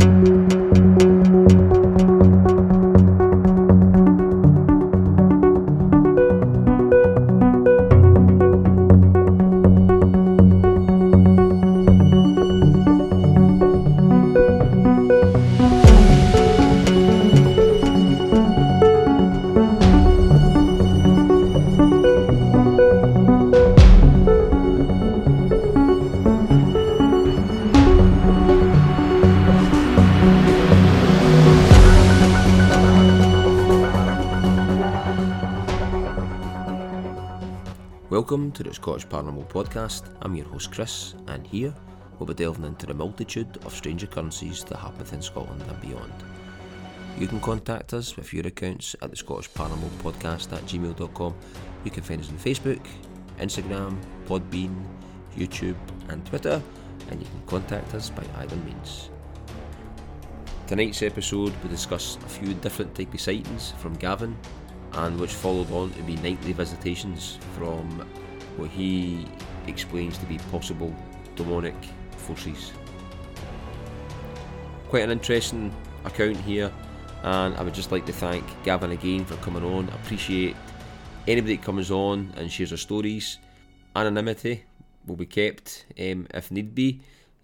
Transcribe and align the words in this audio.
Welcome 0.00 0.48
to 0.48 0.69
Scottish 38.80 39.06
Paranormal 39.08 39.46
Podcast. 39.48 40.04
I'm 40.22 40.34
your 40.34 40.46
host 40.46 40.72
Chris, 40.72 41.14
and 41.26 41.46
here 41.46 41.74
we'll 42.18 42.26
be 42.26 42.32
delving 42.32 42.64
into 42.64 42.86
the 42.86 42.94
multitude 42.94 43.58
of 43.66 43.74
strange 43.74 44.02
occurrences 44.02 44.64
that 44.64 44.78
happen 44.78 45.00
within 45.00 45.20
Scotland 45.20 45.62
and 45.68 45.78
beyond. 45.82 46.14
You 47.18 47.26
can 47.26 47.40
contact 47.40 47.92
us 47.92 48.16
with 48.16 48.32
your 48.32 48.46
accounts 48.46 48.96
at 49.02 49.10
the 49.10 49.16
Scottish 49.16 49.50
Paranormal 49.50 49.90
Podcast 50.02 50.54
at 50.54 50.62
gmail.com. 50.62 51.34
You 51.84 51.90
can 51.90 52.02
find 52.02 52.22
us 52.22 52.30
on 52.30 52.38
Facebook, 52.38 52.80
Instagram, 53.38 53.98
Podbean, 54.24 54.74
YouTube, 55.36 55.76
and 56.08 56.24
Twitter, 56.24 56.62
and 57.10 57.20
you 57.20 57.26
can 57.26 57.42
contact 57.46 57.94
us 57.94 58.08
by 58.08 58.24
either 58.38 58.56
means. 58.56 59.10
Tonight's 60.66 61.02
episode 61.02 61.52
we 61.62 61.68
discuss 61.68 62.16
a 62.24 62.28
few 62.30 62.54
different 62.54 62.94
type 62.94 63.12
of 63.12 63.20
sightings 63.20 63.72
from 63.72 63.92
Gavin 63.96 64.34
and 64.94 65.20
which 65.20 65.34
followed 65.34 65.70
on 65.70 65.90
to 65.92 66.02
be 66.04 66.16
nightly 66.16 66.54
visitations 66.54 67.38
from 67.58 68.08
what 68.60 68.70
he 68.70 69.26
explains 69.66 70.18
to 70.18 70.26
be 70.26 70.38
possible 70.50 70.94
demonic 71.34 71.74
forces. 72.16 72.72
Quite 74.88 75.04
an 75.04 75.10
interesting 75.10 75.74
account 76.04 76.36
here, 76.36 76.70
and 77.22 77.56
I 77.56 77.62
would 77.62 77.74
just 77.74 77.92
like 77.92 78.06
to 78.06 78.12
thank 78.12 78.44
Gavin 78.64 78.90
again 78.90 79.24
for 79.24 79.36
coming 79.36 79.64
on. 79.64 79.88
I 79.88 79.94
appreciate 79.94 80.56
anybody 81.26 81.56
that 81.56 81.64
comes 81.64 81.90
on 81.90 82.32
and 82.36 82.52
shares 82.52 82.70
their 82.70 82.78
stories. 82.78 83.38
Anonymity 83.96 84.64
will 85.06 85.16
be 85.16 85.26
kept 85.26 85.86
um, 85.98 86.26
if 86.34 86.50
need 86.50 86.74
be, 86.74 87.00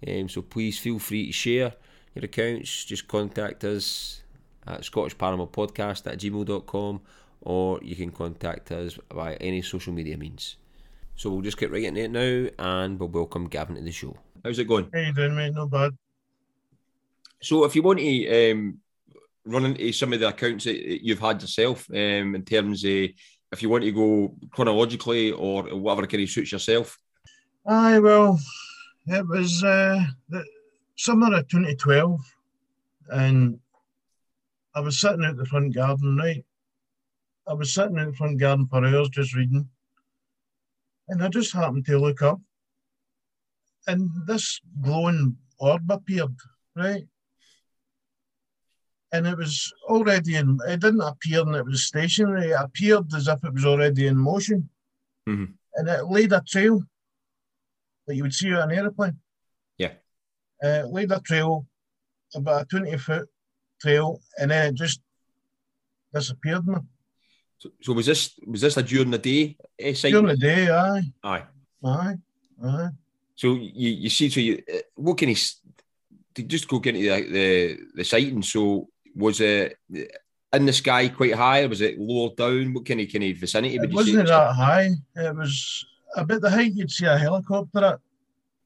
um, 0.07 0.29
so 0.29 0.43
please 0.43 0.79
feel 0.79 0.99
free 0.99 1.27
to 1.27 1.33
share 1.33 1.73
your 2.15 2.25
accounts. 2.25 2.85
Just 2.85 3.09
contact 3.09 3.65
us 3.65 4.23
at 4.67 4.85
Scottish 4.85 5.17
Paranormal 5.17 5.51
Podcast 5.51 6.07
at 6.11 6.19
gmail.com 6.19 7.01
or 7.43 7.79
you 7.83 7.95
can 7.95 8.11
contact 8.11 8.73
us 8.73 8.99
by 9.09 9.35
any 9.37 9.63
social 9.63 9.93
media 9.93 10.17
means. 10.19 10.57
So 11.17 11.31
we'll 11.31 11.41
just 11.41 11.57
get 11.57 11.73
right 11.73 11.83
into 11.83 12.03
it 12.03 12.11
now 12.11 12.51
and 12.59 13.01
we'll 13.01 13.09
welcome 13.09 13.49
Gavin 13.49 13.77
to 13.77 13.83
the 13.83 13.91
show. 13.91 14.15
How's 14.45 14.59
it 14.59 14.69
going? 14.69 14.91
How 14.93 15.01
you 15.01 15.15
doing, 15.15 15.35
mate? 15.35 15.55
Not 15.55 15.71
bad. 15.71 15.97
So 17.41 17.65
if 17.65 17.75
you 17.75 17.83
want 17.83 18.01
to 18.01 18.53
um, 18.53 18.79
run 19.47 19.65
into 19.65 19.93
some 19.93 20.13
of 20.13 20.21
the 20.21 20.29
accounts 20.29 20.65
that 20.65 20.77
you've 21.03 21.19
had 21.19 21.41
yourself 21.41 21.89
um, 21.91 22.35
in 22.35 22.45
terms 22.45 22.85
of 22.85 22.91
if 22.91 23.63
you 23.63 23.71
want 23.71 23.85
to 23.85 23.93
go 23.93 24.35
chronologically 24.51 25.33
or 25.33 25.63
whatever 25.75 26.07
kind 26.07 26.23
of 26.23 26.29
suits 26.29 26.53
yourself. 26.53 26.99
Aye, 27.67 27.99
well, 27.99 28.39
it 29.07 29.27
was 29.27 29.65
uh, 29.65 30.05
the 30.29 30.45
summer 30.97 31.35
of 31.35 31.49
2012 31.49 32.21
and 33.09 33.59
I 34.75 34.81
was 34.81 35.01
sitting 35.01 35.25
out 35.25 35.39
the 35.39 35.47
front 35.47 35.75
garden, 35.75 36.19
right? 36.19 36.45
I 37.49 37.55
was 37.55 37.73
sitting 37.73 37.97
in 37.97 38.09
the 38.09 38.17
front 38.17 38.39
garden 38.39 38.67
for 38.67 38.85
hours 38.85 39.09
just 39.09 39.35
reading, 39.35 39.67
and 41.09 41.23
I 41.23 41.29
just 41.29 41.53
happened 41.53 41.87
to 41.87 41.99
look 41.99 42.23
up, 42.23 42.41
and 43.87 44.11
this 44.27 44.61
glowing 44.81 45.37
orb 45.59 45.91
appeared, 45.91 46.37
right? 46.75 47.07
And 49.13 49.27
it 49.27 49.39
was 49.39 49.73
already 49.85 50.35
in, 50.35 50.59
it 50.67 50.81
didn't 50.81 51.01
appear 51.01 51.41
and 51.41 51.55
it 51.55 51.65
was 51.65 51.85
stationary, 51.85 52.51
it 52.51 52.61
appeared 52.61 53.13
as 53.15 53.29
if 53.29 53.43
it 53.45 53.55
was 53.55 53.65
already 53.65 54.09
in 54.09 54.17
motion. 54.17 54.69
Mm-hmm. 55.29 55.53
And 55.75 55.89
it 55.89 56.07
laid 56.07 56.33
a 56.33 56.43
trail 56.47 56.83
that 58.07 58.17
you 58.17 58.23
would 58.23 58.35
see 58.35 58.53
on 58.53 58.71
an 58.71 58.77
aeroplane. 58.77 59.19
Yeah. 59.79 59.93
Uh, 60.63 60.85
it 60.85 60.87
laid 60.87 61.13
a 61.13 61.21
trail, 61.21 61.67
about 62.35 62.63
a 62.63 62.67
20 62.67 62.97
foot 62.99 63.29
trail, 63.81 64.21
and 64.39 64.51
then 64.51 64.71
it 64.71 64.75
just 64.75 65.01
disappeared. 66.13 66.67
Man. 66.67 66.89
So, 67.59 67.71
so 67.83 67.93
was 67.95 68.07
this 68.07 68.39
was 68.47 68.61
this 68.61 68.77
a 68.77 68.83
during 68.83 69.11
the 69.11 69.19
day 69.19 69.57
sighting? 69.95 70.13
During 70.13 70.27
the 70.27 70.37
day, 70.37 70.69
aye, 70.71 71.03
Aye. 71.25 71.43
aye, 71.85 72.15
aye. 72.65 72.89
So 73.35 73.55
you, 73.55 73.91
you 73.91 74.11
see, 74.11 74.29
so 74.31 74.41
you 74.41 74.63
uh, 74.73 74.79
what 74.95 75.19
can 75.19 75.29
he 75.31 75.37
to 76.35 76.43
just 76.43 76.69
go 76.69 76.77
into 76.79 76.93
the, 77.01 77.29
the 77.31 77.79
the 77.97 78.05
sighting? 78.05 78.43
So 78.43 78.89
was 79.15 79.41
it 79.41 79.79
in 80.53 80.67
the 80.67 80.73
sky 80.73 81.09
quite 81.09 81.35
high, 81.35 81.63
or 81.63 81.69
was 81.69 81.81
it 81.81 81.99
lower 81.99 82.31
down? 82.35 82.75
What 82.75 82.85
kind 82.87 83.01
of 83.01 83.11
kind 83.13 83.25
of 83.25 83.37
vicinity 83.39 83.79
would 83.79 83.89
It 83.89 83.91
you 83.91 83.97
wasn't 83.97 84.27
that 84.29 84.53
high. 84.55 84.91
It 85.17 85.35
was 85.37 85.85
about 86.15 86.41
the 86.43 86.51
height 86.51 86.75
you'd 86.75 86.91
see 86.91 87.07
a 87.07 87.17
helicopter 87.17 87.85
at. 87.85 88.01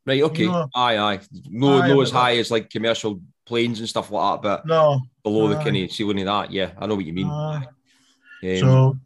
Right. 0.06 0.22
Okay. 0.22 0.46
No. 0.46 0.68
Aye. 0.74 0.98
Aye. 0.98 1.20
No. 1.48 1.80
Aye, 1.80 1.88
no 1.88 2.00
as 2.00 2.10
high 2.10 2.36
as 2.38 2.50
like 2.50 2.70
commercial 2.70 3.20
planes 3.46 3.78
and 3.80 3.88
stuff 3.88 4.10
like 4.10 4.42
that, 4.42 4.42
but 4.42 4.66
No. 4.66 5.00
below 5.22 5.48
the 5.48 5.58
Aye. 5.58 5.64
kind 5.64 5.76
of 5.76 5.92
ceiling 5.92 6.20
of 6.20 6.26
that. 6.26 6.52
Yeah, 6.52 6.70
I 6.78 6.86
know 6.86 6.94
what 6.96 7.04
you 7.06 7.12
mean. 7.12 7.26
aye. 7.28 7.66
So, 8.42 8.96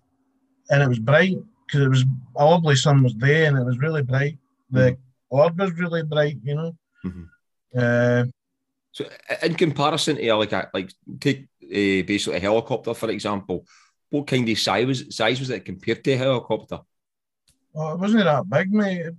and 0.71 0.83
it 0.83 0.89
was 0.89 0.99
bright 0.99 1.37
because 1.67 1.83
it 1.83 1.89
was 1.89 2.05
a 2.37 2.45
lovely 2.45 2.77
sun 2.77 3.03
was 3.03 3.15
day 3.15 3.47
and 3.47 3.59
it 3.59 3.65
was 3.65 3.79
really 3.79 4.03
bright. 4.03 4.39
The 4.71 4.97
orb 5.29 5.59
was 5.59 5.73
really 5.73 6.03
bright, 6.03 6.39
you 6.43 6.55
know. 6.55 6.77
Mhm. 7.05 7.29
Uh, 7.77 8.25
So, 8.93 9.05
in 9.43 9.55
comparison 9.55 10.17
to 10.17 10.35
like 10.37 10.53
a 10.53 10.71
like 10.73 10.91
take 11.21 11.49
uh, 11.65 12.03
basically 12.07 12.37
a 12.39 12.41
helicopter 12.41 12.95
for 12.95 13.11
example, 13.11 13.67
what 14.11 14.27
kind 14.29 14.49
of 14.49 14.59
size 14.59 14.87
was 14.87 15.17
size 15.17 15.41
was 15.41 15.51
it 15.51 15.65
compared 15.65 16.05
to 16.05 16.13
a 16.13 16.17
helicopter? 16.17 16.79
well, 17.73 17.95
it 17.95 17.99
wasn't 17.99 18.23
that 18.25 18.49
big, 18.49 18.73
mate. 18.73 19.07
It 19.07 19.17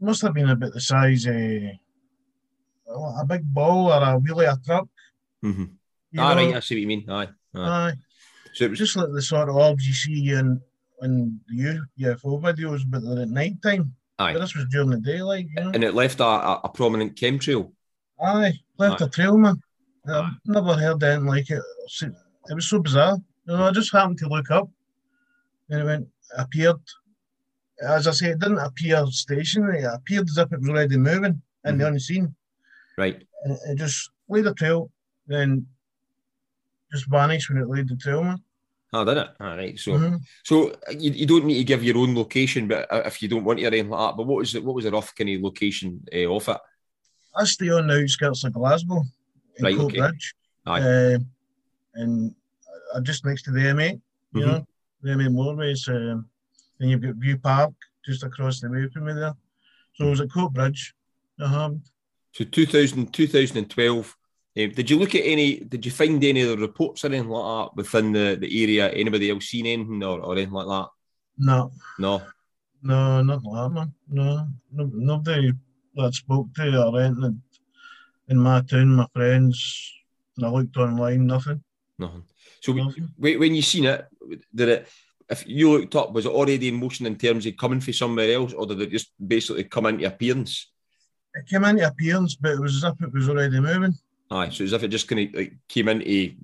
must 0.00 0.20
have 0.22 0.34
been 0.34 0.50
about 0.50 0.74
the 0.74 0.80
size 0.80 1.24
of 1.26 1.32
a 2.92 3.24
big 3.26 3.42
ball 3.54 3.88
or 3.92 4.02
a 4.02 4.20
wheelie 4.20 4.52
a 4.52 4.56
truck. 4.64 4.88
Mm-hmm. 5.44 5.64
You 6.12 6.20
Ah, 6.20 6.34
know? 6.34 6.46
right. 6.46 6.56
I 6.56 6.60
see 6.60 6.74
what 6.76 6.80
you 6.82 6.86
mean. 6.86 7.08
Aye. 7.08 7.28
aye. 7.54 7.68
Aye. 7.88 7.94
So 8.56 8.64
it 8.64 8.70
was 8.70 8.78
just 8.78 8.96
like 8.96 9.12
the 9.12 9.20
sort 9.20 9.50
of 9.50 9.56
orbs 9.56 9.86
you 9.86 9.92
see 9.92 10.30
in 10.32 10.58
in 11.02 11.38
the 11.46 11.78
UFO 12.00 12.40
videos, 12.40 12.80
but 12.86 13.02
they're 13.04 13.20
at 13.24 13.28
night 13.28 13.60
time. 13.62 13.94
aye, 14.18 14.32
But 14.32 14.38
this 14.40 14.54
was 14.56 14.64
during 14.70 14.88
the 14.88 14.96
daylight, 14.98 15.46
you 15.54 15.62
know. 15.62 15.70
and 15.74 15.84
it 15.84 15.92
left 15.92 16.20
a, 16.20 16.24
a, 16.24 16.60
a 16.64 16.68
prominent 16.70 17.16
chemtrail. 17.16 17.70
Aye, 18.18 18.54
left 18.78 19.02
Aye. 19.02 19.04
a 19.04 19.08
trail, 19.10 19.36
man. 19.36 19.60
I've 20.08 20.32
never 20.46 20.72
heard 20.72 21.02
anything 21.02 21.26
like 21.26 21.50
it. 21.50 21.62
It 22.48 22.54
was 22.54 22.66
so 22.70 22.80
bizarre. 22.80 23.18
You 23.46 23.56
know, 23.58 23.64
I 23.64 23.72
just 23.72 23.92
happened 23.92 24.16
to 24.20 24.28
look 24.28 24.50
up, 24.50 24.70
and 25.68 25.82
it 25.82 25.84
went 25.84 26.08
appeared. 26.38 26.76
As 27.86 28.06
I 28.06 28.12
say, 28.12 28.30
it 28.30 28.38
didn't 28.38 28.56
appear 28.58 29.04
stationary. 29.08 29.80
It 29.82 29.90
appeared 29.92 30.30
as 30.30 30.38
if 30.38 30.50
it 30.50 30.60
was 30.60 30.68
already 30.70 30.96
moving 30.96 31.42
in 31.66 31.76
the 31.76 31.86
unseen, 31.88 32.34
Right. 32.96 33.22
and 33.44 33.52
it- 33.52 33.60
it 33.72 33.76
just 33.76 34.08
laid 34.30 34.46
a 34.46 34.54
trail, 34.54 34.90
then 35.26 35.66
just 36.90 37.04
vanished 37.10 37.50
when 37.50 37.58
it 37.58 37.68
laid 37.68 37.88
the 37.88 37.96
trail, 37.96 38.24
man. 38.24 38.42
Ah, 38.92 39.04
did 39.04 39.16
it? 39.18 39.28
All 39.40 39.56
right. 39.56 39.78
So, 39.78 39.92
Mhm. 39.92 40.20
so 40.44 40.72
you, 40.90 41.10
you 41.10 41.26
don't 41.26 41.44
need 41.44 41.58
to 41.58 41.64
give 41.64 41.82
your 41.82 41.98
own 41.98 42.14
location, 42.14 42.68
but 42.68 42.90
uh, 42.92 43.02
if 43.04 43.20
you 43.20 43.28
don't 43.28 43.44
want 43.44 43.58
to 43.58 43.64
or 43.64 43.68
anything 43.68 43.90
like 43.90 44.10
that. 44.12 44.16
But 44.16 44.26
what 44.26 44.38
was 44.38 44.54
it? 44.54 44.64
What 44.64 44.74
was 44.76 44.84
the 44.84 44.92
rough 44.92 45.14
kind 45.14 45.30
of 45.30 45.42
location 45.42 46.00
uh, 46.14 46.30
of 46.32 46.48
it? 46.48 46.58
I 47.34 47.44
stay 47.44 47.68
on 47.70 47.88
the 47.88 48.00
outskirts 48.02 48.44
of 48.44 48.52
Glasgow, 48.52 49.02
in 49.58 49.64
Right, 49.64 49.76
Coat 49.76 49.86
okay. 49.86 49.98
Bridge, 49.98 50.34
Aye. 50.66 50.80
uh, 50.80 51.18
and 51.94 52.34
I'm 52.94 53.04
just 53.04 53.24
next 53.26 53.42
to 53.42 53.50
the 53.50 53.60
M8. 53.60 54.00
You 54.32 54.40
Mhm. 54.40 54.46
know, 54.46 54.66
the 55.02 55.10
M8 55.10 55.28
motorways, 55.32 55.88
um, 55.88 56.28
and 56.80 56.90
you've 56.90 57.02
got 57.02 57.14
Viewpark 57.16 57.74
just 58.04 58.22
across 58.22 58.60
the 58.60 58.70
way 58.70 58.88
from 58.88 59.06
me 59.06 59.12
there. 59.14 59.34
So 59.94 60.06
it 60.06 60.10
was 60.10 60.20
at 60.20 60.28
Coatbridge. 60.28 60.92
Uh-huh. 61.40 61.74
So 62.32 62.44
2000, 62.44 63.12
2012. 63.12 64.16
Um, 64.58 64.70
did 64.70 64.88
you 64.90 64.98
look 64.98 65.14
at 65.14 65.22
any? 65.24 65.60
Did 65.60 65.84
you 65.84 65.92
find 65.92 66.22
any 66.24 66.40
of 66.42 66.48
the 66.50 66.56
reports 66.56 67.04
or 67.04 67.08
anything 67.08 67.28
like 67.28 67.44
that 67.68 67.76
within 67.76 68.12
the, 68.12 68.36
the 68.40 68.62
area? 68.62 68.88
Anybody 68.88 69.30
else 69.30 69.46
seen 69.46 69.66
anything 69.66 70.02
or, 70.02 70.20
or 70.20 70.32
anything 70.32 70.52
like 70.54 70.66
that? 70.66 70.88
No, 71.38 71.72
No. 71.98 72.22
no, 72.82 73.22
nothing 73.22 73.50
like 73.50 73.68
that, 73.68 73.74
man. 73.74 73.94
No, 74.08 74.48
no 74.72 74.90
nobody 74.94 75.52
that 75.96 76.14
spoke 76.14 76.54
to 76.54 76.82
or 76.84 77.00
anything 77.00 77.42
in 78.28 78.38
my 78.38 78.62
town, 78.62 78.88
my 78.96 79.06
friends. 79.14 79.92
And 80.36 80.46
I 80.46 80.50
looked 80.50 80.76
online, 80.78 81.26
nothing. 81.26 81.62
Nothing. 81.98 82.22
So 82.62 82.72
nothing. 82.72 83.08
when 83.16 83.38
when 83.38 83.54
you 83.54 83.62
seen 83.62 83.84
it, 83.84 84.06
did 84.54 84.68
it? 84.70 84.88
If 85.28 85.46
you 85.46 85.72
looked 85.72 85.96
up, 85.96 86.12
was 86.12 86.24
it 86.24 86.30
already 86.32 86.68
in 86.68 86.76
motion 86.76 87.04
in 87.04 87.16
terms 87.16 87.44
of 87.46 87.56
coming 87.56 87.80
from 87.80 87.92
somewhere 87.92 88.32
else, 88.32 88.52
or 88.54 88.64
did 88.66 88.80
it 88.80 88.90
just 88.90 89.10
basically 89.24 89.64
come 89.64 89.86
into 89.86 90.06
appearance? 90.06 90.70
It 91.34 91.46
came 91.48 91.64
into 91.64 91.86
appearance, 91.86 92.36
but 92.36 92.52
it 92.52 92.60
was 92.60 92.76
as 92.76 92.84
if 92.92 93.02
it 93.02 93.12
was 93.12 93.28
already 93.28 93.60
moving. 93.60 93.92
Aye, 94.30 94.50
so 94.50 94.64
as 94.64 94.72
if 94.72 94.82
it 94.82 94.88
just 94.88 95.08
kind 95.08 95.28
of 95.28 95.34
like 95.34 95.54
came 95.68 95.88
into, 95.88 96.34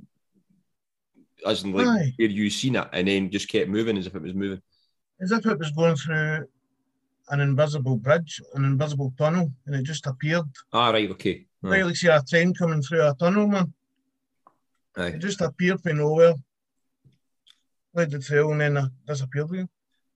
as 1.47 1.65
in 1.65 1.73
like 1.73 1.87
Aye. 1.87 2.13
where 2.17 2.29
you 2.29 2.49
seen 2.49 2.77
it, 2.77 2.89
and 2.93 3.09
then 3.09 3.31
just 3.31 3.49
kept 3.49 3.69
moving 3.69 3.99
as 3.99 4.07
if 4.07 4.15
it 4.15 4.23
was 4.23 4.35
moving. 4.35 4.63
As 5.21 5.33
if 5.33 5.45
it 5.45 5.59
was 5.59 5.71
going 5.73 5.97
through 5.97 6.47
an 7.31 7.41
invisible 7.41 7.97
bridge, 7.97 8.41
an 8.55 8.65
invisible 8.65 9.13
tunnel, 9.19 9.51
and 9.67 9.75
it 9.75 9.83
just 9.83 10.07
appeared. 10.07 10.45
Ah, 10.73 10.91
right, 10.91 11.11
okay. 11.11 11.47
Aye. 11.65 11.69
Right, 11.69 11.85
like 11.85 11.97
see 11.97 12.09
a 12.09 12.23
train 12.23 12.55
coming 12.55 12.83
through 12.83 13.03
a 13.03 13.15
tunnel, 13.15 13.49
man. 13.49 13.73
Aye. 14.97 15.07
It 15.07 15.19
just 15.19 15.41
appeared 15.41 15.81
from 15.81 15.99
nowhere. 15.99 16.35
Led 17.95 18.11
the 18.11 18.19
trail 18.21 18.53
and 18.53 18.61
then 18.61 18.91
disappeared 19.07 19.51
again. 19.51 19.69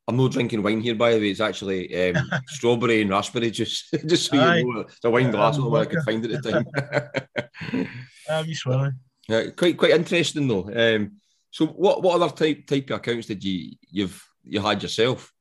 I'm 0.09 0.17
not 0.17 0.33
drinking 0.33 0.63
wine 0.63 0.81
here, 0.81 0.95
by 0.95 1.13
the 1.15 1.19
way. 1.19 1.31
It's 1.31 1.41
actually 1.41 2.11
um, 2.15 2.31
strawberry 2.47 3.03
and 3.03 3.11
raspberry 3.11 3.51
juice. 3.51 3.89
just 4.07 4.31
so 4.31 4.39
Aye. 4.39 4.59
you 4.59 4.73
know, 4.75 4.81
it's 4.81 5.05
a 5.05 5.11
wine 5.11 5.31
glass. 5.33 5.57
Don't 5.57 5.71
where 5.71 5.83
I 5.83 5.87
could 5.87 6.03
find 6.03 6.25
it 6.25 6.31
at 6.33 6.43
the 6.43 6.53
time. 6.53 7.89
Ah, 8.29 8.43
you 8.43 8.55
swear. 8.55 8.95
Yeah, 9.29 9.51
quite 9.57 9.77
quite 9.77 9.91
interesting 9.93 10.47
though. 10.47 10.71
Um, 10.73 11.17
so 11.51 11.67
what 11.67 12.03
what 12.03 12.21
other 12.21 12.33
type 12.33 12.67
type 12.67 12.91
of 12.91 12.97
accounts 12.97 13.27
did 13.27 13.43
you 13.43 13.73
you've 13.91 14.25
you 14.45 14.61
had 14.61 14.83
yourself? 14.83 15.33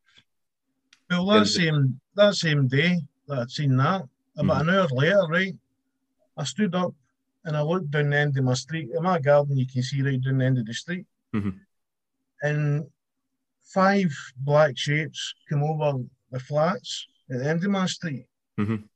Well, 1.12 1.28
that 1.28 1.46
same 1.46 2.00
that 2.16 2.34
same 2.34 2.68
day 2.68 2.98
that 3.28 3.40
I'd 3.40 3.52
seen 3.52 3.78
that, 3.78 4.04
about 4.38 4.62
an 4.62 4.70
hour 4.72 4.88
later, 4.92 5.22
right, 5.30 5.56
I 6.38 6.44
stood 6.44 6.74
up 6.74 6.94
and 7.44 7.56
I 7.56 7.62
looked 7.62 7.92
down 7.92 8.10
the 8.10 8.18
end 8.18 8.36
of 8.38 8.44
my 8.44 8.56
street. 8.56 8.90
In 8.96 9.04
my 9.04 9.20
garden, 9.20 9.58
you 9.58 9.68
can 9.68 9.84
see 9.84 10.02
right 10.02 10.20
down 10.20 10.40
the 10.40 10.46
end 10.46 10.58
of 10.58 10.66
the 10.66 10.74
street, 10.74 11.06
Mhm. 11.36 11.60
and 12.42 12.86
five 13.66 14.16
black 14.38 14.78
shapes 14.78 15.34
come 15.50 15.64
over 15.64 16.04
the 16.32 16.40
flats 16.40 17.08
at 17.32 17.40
the 17.40 17.50
end 17.50 17.64
of 17.64 17.72
my 17.72 17.86
street. 17.86 18.28
Mhm. 18.60 18.88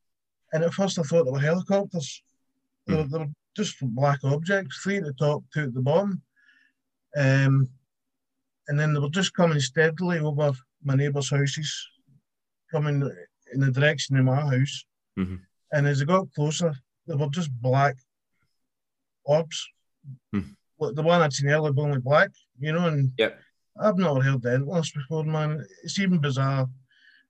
And 0.53 0.63
at 0.63 0.73
first, 0.73 0.97
I 0.97 1.03
thought 1.03 1.25
they 1.25 1.31
were 1.31 1.39
helicopters. 1.39 2.23
They, 2.87 2.95
were, 2.95 3.03
they 3.03 3.17
were 3.19 3.27
just 3.55 3.75
black 3.81 4.19
objects, 4.23 4.79
three 4.81 4.97
at 4.97 5.03
the 5.03 5.13
top, 5.13 5.43
two 5.53 5.63
at 5.63 5.73
the 5.73 5.81
bottom. 5.81 6.21
Um, 7.15 7.69
and 8.67 8.79
then 8.79 8.93
they 8.93 8.99
were 8.99 9.09
just 9.09 9.33
coming 9.33 9.59
steadily 9.59 10.19
over 10.19 10.51
my 10.83 10.95
neighbours' 10.95 11.29
houses, 11.29 11.87
coming 12.71 13.01
in 13.53 13.59
the 13.59 13.71
direction 13.71 14.17
of 14.17 14.25
my 14.25 14.41
house. 14.41 14.85
Mhm. 15.17 15.41
And 15.71 15.87
as 15.87 15.99
they 15.99 16.05
got 16.05 16.31
closer, 16.33 16.73
they 17.07 17.15
were 17.15 17.29
just 17.29 17.51
black 17.61 17.95
orbs. 19.23 19.67
Like 20.79 20.95
the 20.95 21.03
one 21.03 21.21
I'd 21.21 21.33
seen 21.33 21.49
earlier, 21.49 21.73
only 21.77 21.99
black, 21.99 22.31
you 22.59 22.71
know. 22.71 22.87
And 22.87 23.11
Yep. 23.17 23.39
I've 23.81 23.97
not 23.97 24.23
heard 24.23 24.41
the 24.41 24.53
Endless 24.53 24.91
before, 24.91 25.23
man. 25.23 25.65
It's 25.83 25.99
even 25.99 26.19
bizarre 26.19 26.67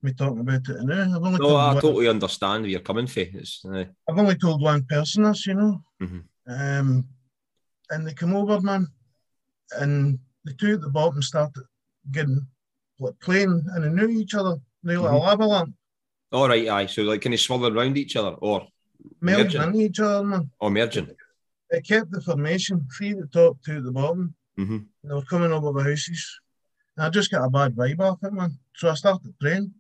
me 0.01 0.13
talking 0.13 0.40
about 0.40 0.68
it 0.68 0.84
now. 0.84 1.16
I've 1.16 1.24
only, 1.24 1.40
No, 1.40 1.56
I 1.57 1.74
one, 1.74 1.81
totally 1.81 2.07
understand 2.07 2.63
where 2.63 2.72
you're 2.72 2.80
coming 2.80 3.06
from. 3.07 3.25
Uh, 3.66 3.84
I've 4.10 4.18
only 4.18 4.36
told 4.38 4.62
one 4.62 4.84
person 4.86 5.24
this, 5.24 5.46
you 5.46 5.56
know. 5.56 5.84
Mhm. 6.01 6.24
Um, 6.48 7.06
and 7.92 8.07
they 8.07 8.13
come 8.13 8.36
over, 8.36 8.60
man, 8.62 8.88
and 9.80 10.18
the 10.46 10.54
two 10.54 10.74
at 10.75 10.81
the 10.81 10.90
bottom 10.90 11.22
started 11.22 11.63
getting 12.12 12.48
like 13.00 13.19
playing 13.19 13.63
and 13.74 13.84
they 13.84 13.90
knew 13.90 14.10
each 14.10 14.34
other. 14.36 14.56
They 14.84 14.96
like 14.98 15.12
Mhm. 15.12 15.16
a 15.16 15.18
lava 15.18 15.46
lamp, 15.46 15.75
all 16.31 16.48
right, 16.48 16.68
aye. 16.68 16.86
So 16.86 17.04
like, 17.04 17.22
can 17.22 17.31
they 17.31 17.38
swirl 17.38 17.68
around 17.68 17.98
each 17.98 18.16
other 18.16 18.36
or 18.38 18.68
Merging. 19.22 19.62
into 19.62 19.80
each 19.80 20.00
other, 20.00 20.25
man. 20.25 20.50
or 20.60 20.72
merging? 20.72 21.10
It 21.72 21.86
kept 21.86 22.10
the 22.12 22.22
formation, 22.22 22.88
three 22.98 23.12
at 23.12 23.19
the 23.19 23.28
top, 23.28 23.62
two 23.63 23.78
at 23.78 23.84
the 23.84 23.92
bottom. 23.92 24.34
Hmm 24.65 24.75
And 24.75 25.11
they 25.11 25.13
were 25.13 25.21
coming 25.23 25.51
over 25.51 25.71
the 25.71 25.89
houses. 25.89 26.39
And 26.97 27.06
I 27.06 27.09
just 27.09 27.31
got 27.31 27.45
a 27.45 27.50
bad 27.50 27.75
vibe 27.75 28.00
off 28.00 28.23
it, 28.23 28.33
man. 28.33 28.57
So 28.75 28.89
I 28.89 28.95
started 28.95 29.33
praying. 29.39 29.73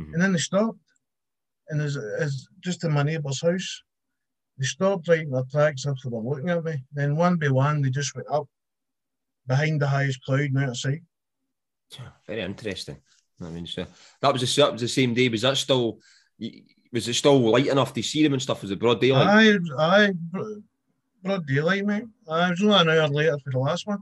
Mhm. 0.00 0.12
And 0.14 0.22
then 0.22 0.32
they 0.32 0.38
stopped. 0.38 0.78
And 1.68 1.80
as, 1.82 1.96
as 1.96 2.46
just 2.60 2.84
in 2.84 2.92
my 2.92 3.02
neighbour's 3.02 3.42
house, 3.42 3.82
they 4.56 4.64
stopped 4.64 5.08
right 5.08 5.20
in 5.20 5.30
their 5.30 5.44
tracks 5.50 5.86
after 5.86 6.08
they 6.10 6.16
were 6.16 6.34
looking 6.34 6.50
at 6.50 6.64
me. 6.64 6.82
Then 6.92 7.14
one 7.16 7.36
by 7.36 7.48
one, 7.48 7.82
they 7.82 7.90
just 7.90 8.14
went 8.14 8.28
up 8.30 8.48
behind 9.46 9.80
the 9.80 9.86
highest 9.86 10.22
cloud 10.24 10.40
and 10.40 10.58
out 10.58 10.70
of 10.70 10.76
sight. 10.76 11.02
Very 12.26 12.40
interesting. 12.42 12.98
I 13.40 13.50
mean, 13.50 13.66
so 13.66 13.86
that 14.20 14.32
was 14.32 14.42
the 14.42 14.62
that 14.62 14.72
was 14.72 14.80
the 14.80 14.88
same 14.88 15.14
day. 15.14 15.28
Was 15.28 15.42
that 15.42 15.56
still? 15.56 16.00
Was 16.92 17.06
it 17.06 17.14
still 17.14 17.38
light 17.38 17.66
enough 17.66 17.92
to 17.94 18.02
see 18.02 18.22
them 18.22 18.32
and 18.32 18.42
stuff? 18.42 18.62
Was 18.62 18.70
it 18.70 18.78
broad 18.78 19.00
daylight? 19.00 19.28
Aye, 19.28 19.58
aye, 19.78 20.12
bro- 20.16 20.62
broad 21.22 21.46
daylight, 21.46 21.84
mate. 21.84 22.04
I 22.28 22.50
was 22.50 22.62
only 22.62 22.76
an 22.76 22.88
hour 22.88 23.08
later 23.08 23.38
for 23.44 23.50
the 23.50 23.58
last 23.58 23.86
one. 23.86 23.98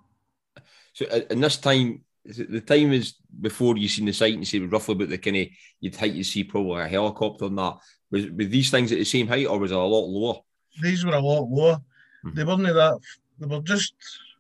So 0.93 1.07
uh, 1.07 1.21
in 1.31 1.41
this 1.41 1.57
time, 1.59 2.03
is 2.25 2.41
it 2.41 2.51
the 2.51 2.61
time 2.61 2.93
is 2.93 3.15
before 3.41 3.77
you 3.77 3.89
seen 3.89 4.07
the 4.07 4.13
site 4.13 4.35
and 4.35 4.47
see 4.47 4.59
roughly 4.61 4.95
about 4.95 5.09
the 5.11 5.19
kind 5.19 5.37
of 5.37 5.47
you'd 5.81 5.95
height 5.97 6.13
you 6.15 6.25
see 6.25 6.45
probably 6.45 6.83
a 6.83 6.89
helicopter 6.89 7.47
and 7.47 7.59
that. 7.59 7.77
Was 8.11 8.27
were 8.31 8.45
these 8.45 8.71
things 8.71 8.93
at 8.93 8.99
the 8.99 9.05
same 9.05 9.27
height 9.27 9.47
or 9.47 9.59
was 9.59 9.73
it 9.73 9.77
a 9.77 9.81
lot 9.81 10.07
lower? 10.07 10.41
These 10.83 11.05
were 11.05 11.15
a 11.15 11.21
lot 11.21 11.49
lower. 11.49 11.81
Mhm. 12.25 12.35
They 12.35 12.45
weren't 12.45 12.63
that, 12.63 12.99
they 13.39 13.47
were 13.47 13.63
just 13.63 13.95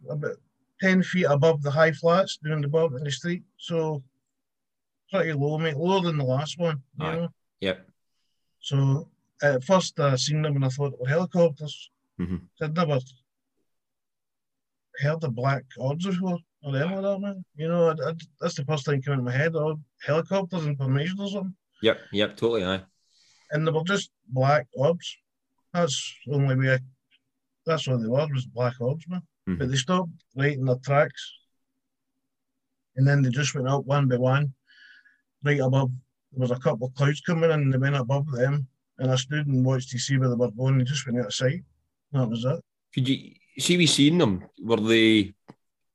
about 0.08 0.36
10 0.80 1.02
feet 1.02 1.24
above 1.24 1.62
the 1.62 1.70
high 1.70 1.92
flats 1.92 2.38
down 2.38 2.60
the 2.60 2.68
bottom 2.68 2.94
of 2.96 3.04
the 3.04 3.10
street. 3.10 3.42
So 3.58 4.02
pretty 5.10 5.32
low, 5.32 5.58
mate, 5.58 5.76
lower 5.76 6.02
than 6.02 6.18
the 6.18 6.24
last 6.24 6.58
one, 6.58 6.82
you 6.98 7.06
Aye. 7.06 7.14
know. 7.14 7.28
Yep. 7.60 7.88
So 8.60 9.08
at 9.42 9.64
first 9.64 9.98
I 10.00 10.16
seen 10.16 10.42
them 10.42 10.56
and 10.56 10.64
I 10.64 10.68
thought 10.68 10.90
they 10.90 10.96
were 11.00 11.08
helicopters. 11.08 11.90
Mhm. 12.20 12.40
I'd 12.62 12.74
never 12.74 12.98
heard 15.00 15.20
the 15.20 15.28
black 15.28 15.64
orbs 15.78 16.06
before 16.06 16.38
or 16.62 16.72
like 16.72 16.88
that, 17.02 17.18
man. 17.20 17.44
You 17.54 17.68
know, 17.68 17.88
I, 17.88 17.92
I, 17.92 18.12
that's 18.40 18.54
the 18.54 18.64
first 18.64 18.86
thing 18.86 19.02
came 19.02 19.14
into 19.14 19.24
my 19.24 19.32
head, 19.32 19.54
or 19.54 19.76
helicopters 20.04 20.64
and 20.66 20.76
formation 20.76 21.20
or 21.20 21.28
something. 21.28 21.54
Yep. 21.82 21.98
Yep. 22.12 22.36
Totally. 22.36 22.64
Aye. 22.64 22.82
And 23.50 23.66
they 23.66 23.70
were 23.70 23.84
just 23.84 24.10
black 24.28 24.66
orbs. 24.74 25.16
That's 25.72 26.14
the 26.26 26.34
only 26.34 26.56
way 26.56 26.74
I, 26.74 26.78
that's 27.66 27.86
what 27.86 28.00
they 28.00 28.08
were, 28.08 28.26
was 28.32 28.46
black 28.46 28.80
orbs, 28.80 29.06
man. 29.08 29.22
Mhm. 29.48 29.58
But 29.58 29.70
they 29.70 29.76
stopped 29.76 30.10
right 30.34 30.56
in 30.56 30.64
their 30.64 30.76
tracks. 30.76 31.32
And 32.96 33.06
then 33.06 33.20
they 33.20 33.28
just 33.28 33.54
went 33.54 33.68
up 33.68 33.84
one 33.84 34.08
by 34.08 34.16
one, 34.16 34.54
right 35.44 35.60
above. 35.60 35.90
There 36.32 36.40
was 36.40 36.50
a 36.50 36.58
couple 36.58 36.86
of 36.88 36.94
clouds 36.94 37.20
coming 37.20 37.50
in, 37.50 37.60
and 37.60 37.72
they 37.72 37.78
went 37.78 37.94
above 37.96 38.30
them. 38.32 38.66
And 38.98 39.10
I 39.10 39.16
stood 39.16 39.46
and 39.46 39.64
watched 39.64 39.90
to 39.90 39.98
see 39.98 40.16
where 40.16 40.30
they 40.30 40.34
were 40.34 40.50
going. 40.50 40.78
They 40.78 40.84
just 40.84 41.06
went 41.06 41.18
out 41.18 41.26
of 41.26 41.34
sight. 41.34 41.62
That 42.12 42.28
was 42.28 42.44
it. 42.44 42.60
Could 42.94 43.08
you 43.08 43.32
see 43.58 43.76
we 43.76 43.86
seen 43.86 44.18
them? 44.18 44.44
Were 44.62 44.76
they 44.76 45.34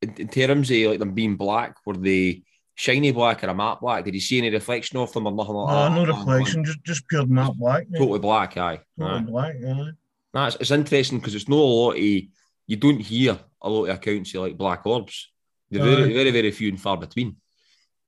in, 0.01 0.27
terms 0.27 0.69
of 0.71 0.77
like 0.77 0.99
them 0.99 1.13
being 1.13 1.35
black? 1.35 1.77
Were 1.85 1.95
they 1.97 2.43
shiny 2.75 3.11
black 3.11 3.43
or 3.43 3.47
a 3.47 3.53
matte 3.55 3.81
black? 3.81 4.03
Did 4.05 4.13
you 4.13 4.19
see 4.19 4.37
any 4.37 4.49
reflection 4.49 4.97
of 4.99 5.11
them 5.13 5.27
or 5.27 5.31
nothing 5.31 5.53
like 5.55 5.69
No, 5.73 5.83
that? 5.83 5.95
no 5.95 6.17
reflection, 6.17 6.63
just 6.65 6.83
just 6.83 7.07
pure 7.07 7.25
matte 7.25 7.57
black. 7.57 7.89
mate. 7.89 7.99
Totally 7.99 8.19
black. 8.19 8.57
Aye. 8.57 8.79
Totally 8.99 9.19
aye. 9.19 9.23
black, 9.23 9.55
yeah. 9.59 9.85
That's 10.33 10.55
it's 10.57 10.71
interesting 10.71 11.19
because 11.19 11.35
it's 11.35 11.49
not 11.49 11.57
a 11.57 11.59
lot 11.59 11.91
of 11.91 11.99
you 11.99 12.77
don't 12.77 12.99
hear 13.01 13.37
a 13.61 13.69
lot 13.69 13.85
of 13.85 13.95
accounts 13.95 14.33
of 14.35 14.41
like 14.43 14.57
black 14.57 14.85
orbs. 14.85 15.29
They're 15.69 15.83
very, 15.83 16.03
Aye. 16.03 16.13
very, 16.13 16.31
very 16.31 16.51
few 16.51 16.69
and 16.69 16.79
far 16.81 16.97
between. 16.97 17.37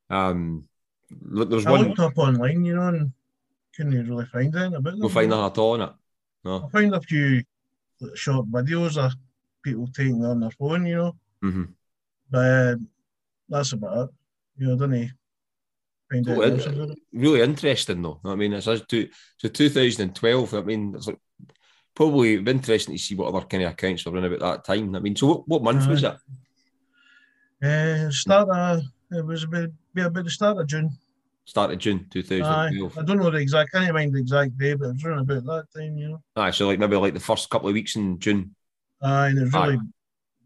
Um, 0.09 0.65
there's 1.09 1.65
I 1.65 1.71
one 1.71 1.83
looked 1.87 1.99
up 1.99 2.17
online, 2.17 2.65
you 2.65 2.75
know, 2.75 2.87
and 2.89 3.13
couldn't 3.75 4.07
really 4.09 4.25
find 4.25 4.53
anything 4.55 4.75
about 4.75 4.91
them. 4.91 4.99
we'll 4.99 5.09
find 5.09 5.31
that 5.31 5.45
at 5.45 5.57
all 5.57 5.75
in 5.75 5.81
it. 5.81 5.91
I 6.45 6.61
found 6.71 6.93
a 6.93 7.01
few 7.01 7.43
short 8.15 8.49
videos 8.51 8.97
of 8.97 9.13
people 9.63 9.87
taking 9.87 10.23
on 10.25 10.39
their 10.41 10.51
phone, 10.51 10.85
you 10.85 10.95
know, 10.95 11.15
Mm-hmm. 11.43 11.63
but 12.31 12.75
that's 13.49 13.73
about 13.73 14.09
it. 14.09 14.15
You 14.57 14.67
know, 14.67 14.77
didn't 14.77 15.11
find 16.11 16.29
Oh, 16.29 16.43
out 16.43 16.51
else 16.51 16.65
it- 16.65 16.73
about 16.73 16.89
it. 16.91 16.99
Really 17.11 17.41
interesting 17.41 18.01
though. 18.01 18.19
I 18.25 18.35
mean, 18.35 18.53
it's 18.53 18.65
to 18.65 19.09
so 19.37 19.47
2012. 19.49 20.53
I 20.53 20.61
mean, 20.61 20.93
it's 20.95 21.07
like 21.07 21.19
probably 21.95 22.35
interesting 22.35 22.95
to 22.95 23.01
see 23.01 23.15
what 23.15 23.33
other 23.33 23.45
kind 23.45 23.63
of 23.63 23.71
accounts 23.71 24.05
were 24.05 24.11
running 24.13 24.33
about 24.33 24.63
that 24.65 24.73
time. 24.73 24.95
I 24.95 24.99
mean, 24.99 25.15
so 25.15 25.27
what, 25.27 25.47
what 25.47 25.63
month 25.63 25.87
was 25.87 26.03
it? 26.03 26.15
Uh, 27.63 28.09
start 28.11 28.49
of, 28.49 28.81
it 29.11 29.25
was 29.25 29.43
about, 29.43 29.69
about 29.95 30.23
the 30.23 30.29
start 30.29 30.57
of 30.57 30.67
June. 30.67 30.89
Start 31.45 31.71
of 31.71 31.77
June 31.79 32.07
Aye, 32.15 32.69
I 32.97 33.03
don't 33.03 33.17
know 33.17 33.29
the 33.29 33.37
exact, 33.37 33.75
I 33.75 33.79
can't 33.79 33.93
mind 33.93 34.13
the 34.13 34.19
exact 34.19 34.57
day, 34.57 34.75
but 34.75 34.85
it 34.89 34.93
was 34.93 35.03
around 35.03 35.29
about 35.29 35.43
that 35.45 35.79
time, 35.79 35.97
you 35.97 36.07
know. 36.09 36.23
Aye, 36.37 36.51
so 36.51 36.67
like 36.67 36.79
maybe 36.79 36.95
like 36.95 37.13
the 37.13 37.19
first 37.19 37.49
couple 37.49 37.67
of 37.67 37.73
weeks 37.73 37.97
in 37.97 38.17
June. 38.19 38.55
Aye, 39.01 39.27
and 39.27 39.39
it 39.39 39.43
was 39.43 39.55
Aye. 39.55 39.67
really 39.67 39.79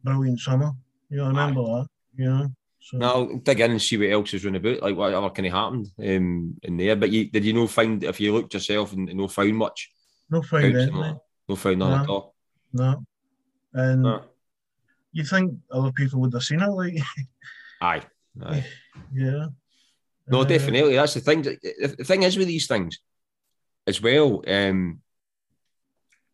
brilliant 0.03 0.39
summer. 0.39 0.71
You 1.09 1.17
know, 1.17 1.25
I 1.25 1.27
remember 1.27 1.61
that, 1.61 1.87
you 2.15 2.25
know. 2.25 2.47
So, 2.79 2.97
Now 2.97 3.25
dig 3.43 3.59
in 3.59 3.71
and 3.71 3.81
see 3.81 3.97
what 3.97 4.09
else 4.09 4.33
is 4.33 4.43
running 4.45 4.59
about, 4.61 4.81
like 4.81 4.95
whatever 4.95 5.29
kind 5.29 5.45
of 5.45 5.53
happened 5.53 5.87
um, 5.99 6.55
in 6.63 6.77
there. 6.77 6.95
But 6.95 7.11
you, 7.11 7.29
did 7.29 7.45
you 7.45 7.53
know 7.53 7.67
find 7.67 8.03
if 8.03 8.19
you 8.19 8.33
looked 8.33 8.53
yourself 8.53 8.93
and, 8.93 9.07
and 9.09 9.17
no 9.19 9.27
found 9.27 9.55
much? 9.55 9.91
no 10.29 10.41
find 10.41 10.75
anything. 10.75 11.19
No 11.47 11.55
found 11.55 11.79
none 11.79 11.99
at 12.01 12.07
No. 12.07 12.13
all. 12.13 12.35
no. 12.73 13.05
And 13.73 14.01
No. 14.01 14.23
you 15.11 15.23
think 15.25 15.53
other 15.71 15.91
people 15.91 16.21
would 16.21 16.33
have 16.33 16.43
seen 16.43 16.61
it, 16.61 16.67
like, 16.69 16.95
Aye. 17.81 18.01
Aye. 18.43 18.65
yeah. 19.13 19.47
No, 20.27 20.41
Uh, 20.41 20.43
definitely. 20.43 20.95
That's 20.95 21.13
the 21.13 21.21
thing. 21.21 21.41
The 21.41 22.03
thing 22.03 22.23
is 22.23 22.37
with 22.37 22.47
these 22.47 22.67
things 22.67 22.99
as 23.85 24.01
well. 24.01 24.43
Um, 24.47 25.01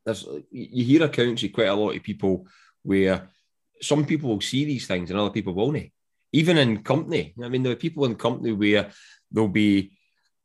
there's 0.06 0.26
you 0.52 0.84
hear 0.84 1.04
accounts 1.04 1.44
of 1.44 1.54
quite 1.54 1.68
a 1.68 1.74
lot 1.74 1.96
of 1.96 2.04
people 2.04 2.48
where 2.82 3.30
some 3.82 4.06
people 4.06 4.30
will 4.30 4.42
see 4.42 4.66
these 4.66 4.88
things 4.88 5.10
and 5.10 5.20
other 5.20 5.30
people 5.30 5.54
won't. 5.54 5.92
Even 6.32 6.58
in 6.58 6.84
company, 6.84 7.34
I 7.42 7.50
mean, 7.50 7.64
there 7.64 7.74
are 7.74 7.78
people 7.78 8.06
in 8.06 8.16
company 8.16 8.52
where 8.52 8.92
there'll 9.32 9.50
be 9.50 9.92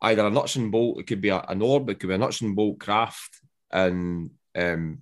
either 0.03 0.27
a 0.27 0.31
nuts 0.31 0.57
and 0.57 0.71
bolt. 0.71 1.01
It 1.01 1.07
could 1.07 1.21
be 1.21 1.31
a, 1.31 1.41
an 1.41 1.63
orb. 1.63 1.89
It 1.89 1.99
could 1.99 2.09
be 2.09 2.15
a 2.15 2.19
nuts 2.19 2.43
and 2.43 2.55
bolt 2.55 2.79
craft, 2.79 3.41
and 3.73 4.31
um, 4.55 4.99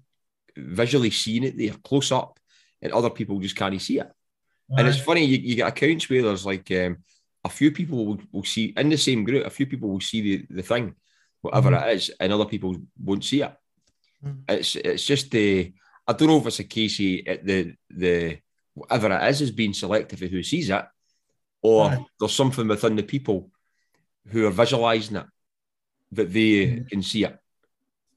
visually 0.57 1.11
seeing 1.11 1.45
it 1.45 1.59
there 1.59 1.75
close 1.83 2.13
up, 2.13 2.39
and 2.81 2.93
other 2.93 3.11
people 3.11 3.41
just 3.41 3.57
can't 3.57 3.83
see 3.83 3.99
it. 3.99 4.11
And 4.77 4.89
it's 4.89 4.99
funny, 4.99 5.25
you, 5.25 5.39
you 5.39 5.55
get 5.57 5.69
accounts 5.69 6.09
where 6.09 6.23
there's 6.23 6.47
like 6.47 6.71
um, 6.73 6.99
a 7.47 7.49
few 7.49 7.71
people 7.71 8.05
will, 8.05 8.21
will 8.33 8.45
see 8.45 8.75
in 8.77 8.89
the 8.89 8.99
same 8.99 9.23
group, 9.25 9.47
a 9.47 9.51
few 9.51 9.67
people 9.67 9.89
will 9.89 10.01
see 10.01 10.21
the, 10.21 10.47
the 10.51 10.63
thing, 10.63 10.95
whatever 11.43 11.71
mm-hmm. 11.71 11.89
it 11.89 11.95
is, 11.95 12.11
and 12.19 12.33
other 12.33 12.45
people 12.45 12.77
won't 13.03 13.25
see 13.25 13.43
it. 13.43 13.55
Mm-hmm. 14.25 14.41
It's 14.49 14.75
it's 14.77 15.07
just 15.07 15.31
the 15.31 15.73
I 16.09 16.13
don't 16.13 16.29
know 16.29 16.39
if 16.39 16.47
it's 16.47 16.59
a 16.59 16.65
case 16.65 16.99
of 16.99 17.47
the 17.47 17.75
the 17.89 18.39
whatever 18.75 19.13
it 19.13 19.31
is 19.31 19.41
is 19.41 19.51
being 19.53 19.73
selective 19.73 20.21
of 20.23 20.31
who 20.31 20.43
sees 20.43 20.71
it, 20.71 20.85
or 21.63 21.89
right. 21.89 22.05
there's 22.19 22.35
something 22.35 22.67
within 22.67 22.97
the 22.97 23.05
people 23.05 23.51
who 24.31 24.47
are 24.47 24.51
visualizing 24.63 25.19
it 25.19 25.27
that 26.13 26.33
they 26.33 26.67
mm-hmm. 26.67 26.87
can 26.89 27.03
see 27.03 27.25
it. 27.25 27.39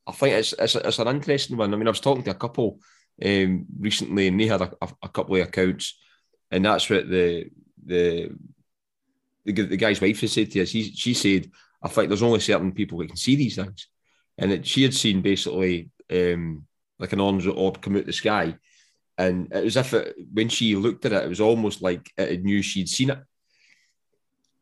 I 0.08 0.12
think 0.12 0.34
it's, 0.34 0.54
it's 0.54 0.76
it's 0.76 1.00
an 1.00 1.08
interesting 1.08 1.56
one. 1.56 1.72
I 1.72 1.78
mean, 1.78 1.88
I 1.88 1.92
was 1.92 2.02
talking 2.02 2.24
to 2.24 2.32
a 2.32 2.46
couple 2.46 2.80
um, 3.24 3.68
recently, 3.80 4.28
and 4.28 4.40
they 4.40 4.48
had 4.48 4.62
a, 4.62 4.72
a, 4.82 4.90
a 5.04 5.10
couple 5.10 5.36
of 5.36 5.48
accounts, 5.48 6.00
and 6.50 6.66
that's 6.66 6.90
what 6.90 7.08
the 7.08 7.46
the 7.86 8.32
the, 9.46 9.54
the 9.54 9.78
guy's 9.78 10.02
wife 10.02 10.22
has 10.22 10.32
said 10.32 10.52
to 10.52 10.62
us. 10.62 10.70
She, 10.70 10.92
she 10.92 11.14
said, 11.14 11.50
"I 11.82 11.88
think 11.88 12.10
there's 12.10 12.24
only 12.24 12.40
certain 12.40 12.72
people 12.72 12.98
that 13.00 13.08
can 13.08 13.18
see 13.18 13.36
these 13.36 13.56
things," 13.56 13.88
and 14.38 14.52
it, 14.52 14.68
she 14.68 14.84
had 14.84 14.94
seen 14.94 15.22
basically 15.22 15.90
um, 16.12 16.66
like 17.00 17.14
an 17.14 17.20
orange 17.20 17.48
orb 17.48 17.82
come 17.82 17.96
out 17.96 18.06
the 18.06 18.14
sky, 18.14 18.56
and 19.18 19.52
it 19.54 19.64
was 19.64 19.78
as 19.78 19.86
if 19.88 19.94
it, 19.94 20.16
when 20.34 20.50
she 20.50 20.76
looked 20.76 21.06
at 21.06 21.14
it, 21.14 21.24
it 21.24 21.30
was 21.30 21.42
almost 21.42 21.82
like 21.82 22.12
it 22.18 22.44
knew 22.44 22.62
she'd 22.62 22.90
seen 22.90 23.10
it, 23.12 23.20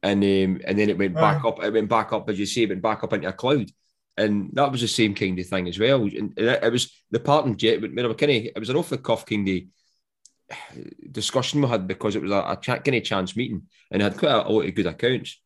and 0.04 0.24
um, 0.24 0.62
and 0.66 0.78
then 0.78 0.90
it 0.90 0.98
went 0.98 1.16
back 1.16 1.44
up. 1.46 1.64
It 1.64 1.74
went 1.74 1.90
back 1.90 2.14
up, 2.14 2.30
as 2.30 2.40
you 2.40 2.46
say, 2.46 2.64
it 2.64 2.70
went 2.70 2.82
back 2.82 3.04
up 3.04 3.14
into 3.14 3.28
a 3.28 3.34
cloud. 3.34 3.70
And 4.20 4.50
that 4.54 4.72
was 4.72 4.82
the 4.82 4.88
same 4.88 5.14
kind 5.14 5.38
of 5.38 5.46
thing 5.46 5.68
as 5.68 5.78
well. 5.78 6.02
And 6.02 6.34
it 6.36 6.72
was 6.72 6.92
the 7.12 7.20
part 7.20 7.46
and 7.46 7.56
jet, 7.56 7.80
but 7.82 7.96
kind 7.96 8.32
of, 8.32 8.46
it 8.46 8.60
was 8.60 8.70
an 8.70 8.76
off 8.76 8.90
the 8.90 8.98
cuff 8.98 9.28
kind 9.28 9.48
of 9.48 9.62
discussion 11.12 11.62
we 11.62 11.68
had 11.68 11.88
because 11.88 12.16
it 12.16 12.22
was 12.22 12.32
a, 12.32 12.36
a 12.36 12.58
kind 12.58 12.96
of 12.96 13.04
chance 13.04 13.36
meeting 13.36 13.64
and 13.92 14.02
I 14.02 14.06
had 14.06 14.18
quite 14.18 14.32
a, 14.32 14.48
a 14.48 14.50
lot 14.50 14.66
of 14.66 14.76
good 14.76 14.88
accounts. 14.88 15.42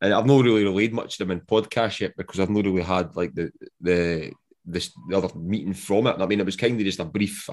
And 0.00 0.12
I've 0.12 0.26
not 0.26 0.44
really 0.44 0.64
relayed 0.64 0.92
much 0.92 1.16
to 1.16 1.24
them 1.24 1.30
in 1.30 1.40
podcast 1.40 2.00
yet 2.00 2.12
because 2.16 2.38
I've 2.38 2.50
not 2.50 2.64
really 2.64 2.82
had 2.82 3.16
like 3.16 3.34
the 3.34 3.50
the 3.80 4.30
this 4.66 4.92
the 5.08 5.16
other 5.16 5.34
meeting 5.38 5.72
from 5.72 6.06
it. 6.06 6.16
I 6.20 6.26
mean, 6.26 6.40
it 6.40 6.46
was 6.46 6.56
kind 6.56 6.78
of 6.78 6.84
just 6.84 7.00
a 7.00 7.04
brief 7.04 7.48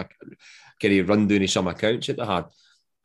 kind 0.82 1.00
of 1.00 1.10
rundown 1.10 1.44
of 1.44 1.50
some 1.50 1.68
accounts 1.68 2.08
that 2.08 2.18
they 2.18 2.26
had. 2.26 2.46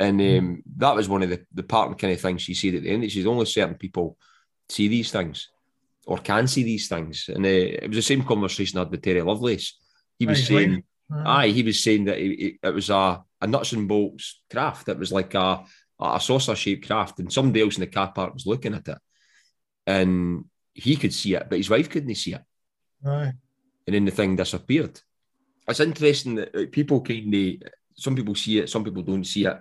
And 0.00 0.20
hmm. 0.20 0.38
um, 0.38 0.62
that 0.76 0.97
was 0.97 1.08
one 1.08 1.23
of 1.23 1.30
the, 1.30 1.44
the 1.52 1.62
part 1.62 1.97
kind 1.99 2.12
of 2.12 2.20
things 2.20 2.42
she 2.42 2.54
said 2.54 2.75
at 2.75 2.82
the 2.82 2.90
end. 2.90 3.11
She's 3.11 3.26
only 3.26 3.47
certain 3.47 3.76
people 3.76 4.16
see 4.68 4.88
these 4.88 5.11
things 5.11 5.50
or 6.06 6.18
can 6.18 6.47
see 6.47 6.62
these 6.62 6.88
things. 6.88 7.28
And 7.28 7.44
uh, 7.44 7.49
it 7.49 7.88
was 7.88 7.97
the 7.97 8.02
same 8.02 8.25
conversation 8.25 8.78
I 8.78 8.82
had 8.82 8.90
with 8.90 9.02
Terry 9.02 9.23
Lovelace. 9.23 9.78
He 10.18 10.26
was 10.26 10.47
saying, 10.47 10.82
aye, 11.12 11.49
he 11.49 11.62
was 11.62 11.82
saying 11.82 12.06
that 12.06 12.18
it, 12.18 12.56
it 12.62 12.75
was 12.75 12.90
a 12.90 13.23
a 13.40 13.47
nuts 13.47 13.73
and 13.73 13.88
bolts 13.88 14.40
craft. 14.50 14.88
It 14.88 14.99
was 14.99 15.12
like 15.12 15.35
a, 15.35 15.64
a 16.00 16.21
saucer 16.21 16.54
shaped 16.54 16.87
craft, 16.87 17.18
and 17.18 17.33
somebody 17.33 17.62
else 17.62 17.76
in 17.76 17.80
the 17.80 17.87
car 17.87 18.12
park 18.12 18.35
was 18.35 18.47
looking 18.47 18.75
at 18.75 18.88
it, 18.88 18.99
and 19.87 20.45
he 20.75 20.97
could 20.97 21.12
see 21.12 21.35
it, 21.35 21.47
but 21.49 21.59
his 21.59 21.71
wife 21.71 21.90
couldn't 21.90 22.14
see 22.14 22.35
it. 22.35 22.42
Right. 23.02 23.33
And 23.87 23.95
then 23.95 24.04
the 24.04 24.11
thing 24.11 24.37
disappeared. 24.37 25.00
It's 25.66 25.80
interesting 25.80 26.37
that 26.37 26.73
people 26.73 27.00
kind 27.02 27.35
of 27.35 27.57
some 27.95 28.14
people 28.14 28.35
see 28.35 28.59
it, 28.59 28.71
some 28.71 28.85
people 28.85 29.02
don't 29.02 29.25
see 29.25 29.47
it, 29.47 29.61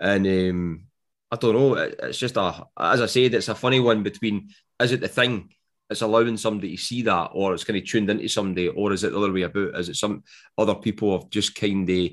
and 0.00 0.26
um, 0.26 0.82
I 1.30 1.36
don't 1.36 1.54
know. 1.54 1.74
It's 1.74 2.18
just 2.18 2.36
a, 2.36 2.66
as 2.78 3.00
I 3.00 3.06
said, 3.06 3.34
it's 3.34 3.48
a 3.48 3.54
funny 3.54 3.80
one 3.80 4.02
between 4.02 4.50
is 4.80 4.92
it 4.92 5.00
the 5.00 5.08
thing 5.08 5.50
it's 5.88 6.02
allowing 6.02 6.36
somebody 6.36 6.76
to 6.76 6.82
see 6.82 7.02
that, 7.02 7.30
or 7.32 7.54
it's 7.54 7.64
kind 7.64 7.78
of 7.78 7.84
tuned 7.84 8.10
into 8.10 8.28
somebody, 8.28 8.68
or 8.68 8.92
is 8.92 9.04
it 9.04 9.12
the 9.12 9.18
other 9.18 9.32
way 9.32 9.42
about? 9.42 9.78
Is 9.78 9.88
it 9.88 9.96
some 9.96 10.24
other 10.58 10.74
people 10.74 11.18
have 11.18 11.30
just 11.30 11.54
kind 11.54 11.88
of 11.88 12.10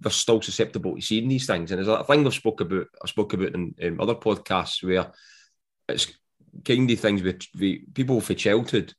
they're 0.00 0.12
still 0.12 0.40
susceptible 0.42 0.94
to 0.94 1.00
seeing 1.00 1.28
these 1.28 1.46
things. 1.46 1.70
And 1.70 1.78
there's 1.78 1.88
a 1.88 2.04
thing 2.04 2.26
I've 2.26 2.34
spoke 2.34 2.60
about, 2.60 2.86
I 3.02 3.06
spoke 3.06 3.32
about 3.32 3.54
in, 3.54 3.74
in 3.78 4.00
other 4.00 4.14
podcasts 4.14 4.82
where 4.82 5.12
it's 5.88 6.12
kind 6.64 6.90
of 6.90 7.00
things 7.00 7.22
with, 7.22 7.42
with 7.58 7.94
people 7.94 8.20
for 8.20 8.34
childhood. 8.34 8.94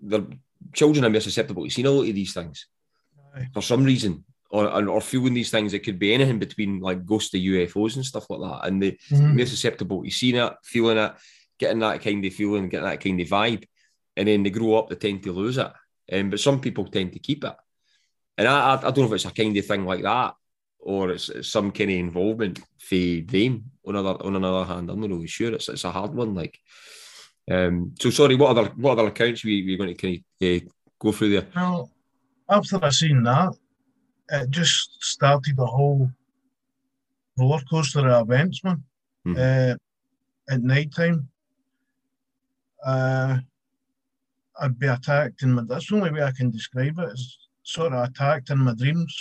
Their 0.00 0.24
children 0.72 1.04
are 1.04 1.10
more 1.10 1.20
susceptible 1.20 1.64
to 1.64 1.70
seeing 1.70 1.86
a 1.86 1.90
lot 1.90 2.08
of 2.08 2.14
these 2.14 2.34
things 2.34 2.66
Aye. 3.34 3.48
for 3.52 3.62
some 3.62 3.84
reason, 3.84 4.24
or 4.50 4.66
or 4.88 5.00
feeling 5.00 5.34
these 5.34 5.50
things. 5.50 5.72
It 5.72 5.80
could 5.80 5.98
be 5.98 6.14
anything 6.14 6.38
between 6.38 6.80
like 6.80 7.04
ghosts 7.04 7.30
to 7.30 7.40
UFOs 7.40 7.96
and 7.96 8.04
stuff 8.04 8.28
like 8.30 8.40
that, 8.40 8.66
and 8.66 8.82
mm-hmm. 8.82 9.36
they're 9.36 9.46
susceptible 9.46 10.02
to 10.02 10.10
seeing 10.10 10.36
it, 10.36 10.52
feeling 10.62 10.98
it, 10.98 11.12
getting 11.58 11.80
that 11.80 12.02
kind 12.02 12.24
of 12.24 12.34
feeling, 12.34 12.68
getting 12.68 12.86
that 12.86 13.00
kind 13.00 13.20
of 13.20 13.28
vibe, 13.28 13.64
and 14.16 14.28
then 14.28 14.42
they 14.42 14.50
grow 14.50 14.74
up, 14.74 14.88
they 14.88 14.96
tend 14.96 15.22
to 15.22 15.32
lose 15.32 15.58
it. 15.58 15.70
Um, 16.12 16.30
but 16.30 16.40
some 16.40 16.60
people 16.60 16.86
tend 16.86 17.12
to 17.12 17.18
keep 17.18 17.44
it. 17.44 17.54
And 18.38 18.48
I, 18.48 18.74
I, 18.74 18.80
don't 18.80 18.98
know 18.98 19.06
if 19.06 19.12
it's 19.12 19.24
a 19.24 19.30
kind 19.30 19.56
of 19.56 19.66
thing 19.66 19.84
like 19.84 20.02
that 20.02 20.34
or 20.82 21.10
it's, 21.10 21.28
it's 21.28 21.48
some 21.48 21.70
kind 21.70 21.90
of 21.90 21.96
involvement 21.96 22.60
for 22.78 22.96
them. 23.26 23.64
On 23.84 23.96
other 23.96 24.22
on 24.24 24.36
another 24.36 24.64
hand, 24.64 24.90
I'm 24.90 25.00
not 25.00 25.10
really 25.10 25.26
sure. 25.26 25.52
It's 25.52 25.68
it's 25.68 25.84
a 25.84 25.90
hard 25.90 26.14
one. 26.14 26.34
Like, 26.34 26.58
um. 27.50 27.94
So 28.00 28.10
sorry. 28.10 28.36
What 28.36 28.56
other 28.56 28.70
what 28.76 28.92
other 28.92 29.08
accounts 29.08 29.44
we 29.44 29.64
we 29.64 29.76
going 29.76 29.94
to 29.94 29.94
kind 29.94 30.22
of 30.40 30.62
uh, 30.62 30.70
go 31.00 31.10
through 31.10 31.30
there? 31.30 31.46
Well, 31.54 31.90
after 32.48 32.78
I 32.84 32.90
seen 32.90 33.24
that, 33.24 33.54
it 34.30 34.50
just 34.50 35.02
started 35.02 35.58
a 35.58 35.66
whole 35.66 36.10
roller 37.36 37.60
coaster 37.68 38.08
of 38.08 38.30
events, 38.30 38.62
man. 38.62 38.84
Mm-hmm. 39.26 39.72
Uh, 39.72 40.54
at 40.54 40.62
night 40.62 40.94
time, 40.94 41.28
uh, 42.84 43.38
I'd 44.60 44.78
be 44.78 44.86
attacked, 44.86 45.42
and 45.42 45.68
that's 45.68 45.88
the 45.88 45.96
only 45.96 46.12
way 46.12 46.22
I 46.22 46.32
can 46.32 46.50
describe 46.50 46.98
it. 47.00 47.12
Is 47.12 47.38
sort 47.62 47.92
of 47.92 48.08
attacked 48.08 48.50
in 48.50 48.58
my 48.58 48.74
dreams 48.74 49.14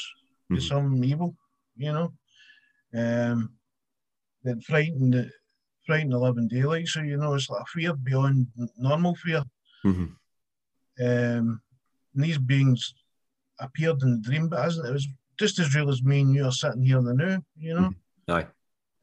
mm-hmm. 0.45 0.55
with 0.55 0.63
some 0.63 1.03
evil, 1.03 1.35
you 1.75 1.91
know. 1.91 2.13
Um, 2.93 3.53
that 4.43 4.61
frightened, 4.63 5.31
frightened 5.85 6.11
the 6.11 6.17
living 6.17 6.47
daylight. 6.47 6.87
So 6.87 7.01
you 7.01 7.17
know, 7.17 7.33
it's 7.33 7.49
like 7.49 7.61
a 7.61 7.65
fear 7.65 7.93
beyond 7.93 8.47
normal 8.77 9.15
fear. 9.15 9.43
Mm-hmm. 9.85 10.05
Um, 11.03 11.61
and 12.13 12.23
these 12.23 12.37
beings 12.37 12.93
appeared 13.59 14.01
in 14.01 14.11
the 14.11 14.17
dream, 14.17 14.49
but 14.49 14.67
isn't 14.67 14.85
it 14.85 14.93
was 14.93 15.07
just 15.39 15.59
as 15.59 15.73
real 15.75 15.89
as 15.89 16.03
me 16.03 16.21
and 16.21 16.35
you 16.35 16.45
are 16.45 16.51
sitting 16.51 16.83
here 16.83 16.97
in 16.97 17.05
the 17.05 17.13
now, 17.13 17.41
you 17.57 17.73
know. 17.73 17.89
Mm-hmm. 17.89 18.31
Aye. 18.31 18.47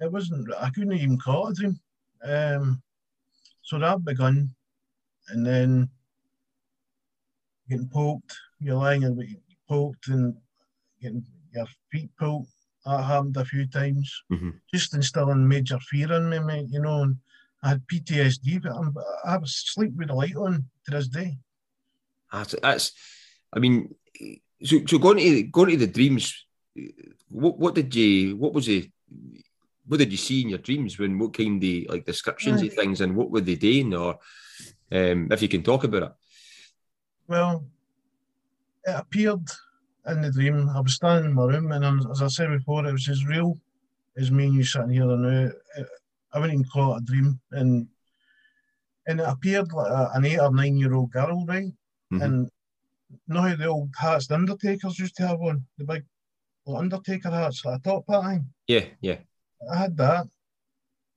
It 0.00 0.12
wasn't. 0.12 0.52
I 0.60 0.70
couldn't 0.70 0.92
even 0.92 1.18
call 1.18 1.48
it 1.48 1.52
a 1.52 1.54
dream. 1.54 1.80
Um, 2.22 2.82
so 3.62 3.78
that 3.78 4.04
begun, 4.04 4.54
and 5.28 5.44
then 5.44 5.88
getting 7.68 7.88
poked 7.88 8.36
you're 8.60 8.76
lying 8.76 9.04
and 9.04 9.18
getting 9.18 9.40
poked 9.68 10.08
and 10.08 10.34
getting 11.00 11.24
your 11.54 11.66
feet 11.90 12.10
poked. 12.18 12.50
That 12.84 13.02
happened 13.02 13.36
a 13.36 13.44
few 13.44 13.66
times. 13.66 14.22
Mm-hmm. 14.32 14.50
Just 14.72 14.94
instilling 14.94 15.46
major 15.46 15.78
fear 15.78 16.12
in 16.12 16.30
me, 16.30 16.38
mate, 16.38 16.68
you 16.70 16.80
know. 16.80 17.02
And 17.02 17.16
I 17.62 17.70
had 17.70 17.86
PTSD, 17.86 18.62
but 18.62 18.72
I'm, 18.72 18.94
I 19.24 19.36
was 19.36 19.54
sleep 19.54 19.92
with 19.96 20.08
the 20.08 20.14
light 20.14 20.36
on 20.36 20.64
to 20.84 20.90
this 20.90 21.08
day. 21.08 21.38
That's, 22.32 22.54
that's 22.62 22.92
I 23.52 23.58
mean, 23.58 23.94
so, 24.62 24.78
so 24.86 24.98
going 24.98 25.18
to 25.18 25.42
going 25.44 25.70
to 25.70 25.76
the 25.76 25.86
dreams, 25.86 26.46
what 27.28 27.58
what 27.58 27.74
did 27.74 27.94
you 27.94 28.36
what 28.36 28.54
was 28.54 28.68
it? 28.68 28.90
What 29.86 29.98
did 29.98 30.10
you 30.10 30.18
see 30.18 30.42
in 30.42 30.50
your 30.50 30.58
dreams? 30.58 30.98
When 30.98 31.18
what 31.18 31.34
kind 31.34 31.62
of 31.62 31.90
like 31.90 32.04
descriptions 32.04 32.62
of 32.62 32.74
things 32.74 33.00
and 33.00 33.16
what 33.16 33.30
were 33.30 33.40
they 33.40 33.54
doing, 33.54 33.94
or 33.94 34.18
um, 34.92 35.28
if 35.30 35.40
you 35.40 35.48
can 35.48 35.62
talk 35.62 35.84
about 35.84 36.02
it? 36.02 36.12
Well, 37.26 37.66
it 38.84 38.94
appeared 38.96 39.46
in 40.06 40.22
the 40.22 40.32
dream. 40.32 40.68
I 40.68 40.80
was 40.80 40.94
standing 40.94 41.30
in 41.30 41.36
my 41.36 41.44
room, 41.44 41.72
and 41.72 41.84
as 42.10 42.22
I 42.22 42.28
said 42.28 42.50
before, 42.50 42.86
it 42.86 42.92
was 42.92 43.08
as 43.08 43.24
real 43.26 43.58
as 44.16 44.30
me 44.30 44.46
and 44.46 44.54
you 44.54 44.64
sitting 44.64 44.90
here 44.90 45.04
now. 45.04 45.50
I 46.32 46.38
wouldn't 46.38 46.60
even 46.60 46.70
call 46.70 46.94
it 46.94 47.02
a 47.02 47.04
dream, 47.04 47.40
and 47.52 47.88
and 49.06 49.20
it 49.20 49.26
appeared 49.26 49.72
like 49.72 49.90
a, 49.90 50.10
an 50.14 50.24
eight 50.24 50.38
or 50.38 50.52
nine 50.52 50.76
year 50.76 50.94
old 50.94 51.10
girl, 51.10 51.44
right? 51.46 51.72
Mm-hmm. 52.12 52.22
And 52.22 52.50
know 53.26 53.42
how 53.42 53.56
the 53.56 53.66
old 53.66 53.90
hats 53.98 54.26
the 54.26 54.34
Undertakers 54.34 54.98
used 54.98 55.16
to 55.16 55.26
have 55.26 55.40
on 55.40 55.64
the 55.78 55.84
big 55.84 56.04
Undertaker 56.66 57.30
hats, 57.30 57.64
like 57.64 57.78
a 57.78 57.82
top 57.82 58.04
hat 58.08 58.24
thing. 58.24 58.46
Yeah, 58.66 58.84
yeah. 59.00 59.16
I 59.72 59.78
had 59.78 59.96
that, 59.96 60.26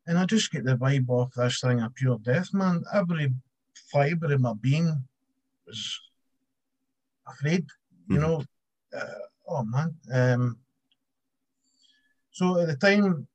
and 0.08 0.18
I 0.18 0.26
just 0.26 0.52
get 0.52 0.64
the 0.64 0.78
vibe 0.78 1.10
off 1.10 1.34
this 1.36 1.60
thing 1.60 1.82
of 1.82 1.94
pure 1.94 2.20
death, 2.20 2.54
man. 2.54 2.84
Every 2.94 3.34
fibre 3.92 4.34
of 4.34 4.40
my 4.40 4.54
being 4.54 5.04
was 5.68 6.00
afraid, 7.34 7.66
you 8.08 8.18
mm-hmm. 8.18 8.22
know. 8.22 8.44
Uh, 8.96 9.06
oh 9.48 9.64
man. 9.64 9.96
Um, 10.14 10.58
so 12.32 12.60
at 12.60 12.68
the 12.68 12.76
time, 12.76 13.28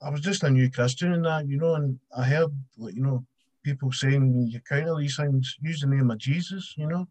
I 0.00 0.10
was 0.10 0.20
just 0.20 0.42
a 0.42 0.50
new 0.50 0.70
Christian 0.70 1.12
and 1.12 1.24
that, 1.24 1.46
you 1.46 1.58
know, 1.58 1.74
and 1.74 1.98
I 2.16 2.24
heard, 2.24 2.50
like, 2.76 2.94
you 2.94 3.02
know, 3.02 3.24
people 3.62 3.92
saying 3.92 4.48
you 4.50 4.60
counter 4.60 4.96
these 4.96 5.16
things, 5.16 5.56
use 5.60 5.80
the 5.80 5.86
name 5.86 6.10
of 6.10 6.18
Jesus, 6.18 6.74
you 6.76 6.86
know. 6.86 7.06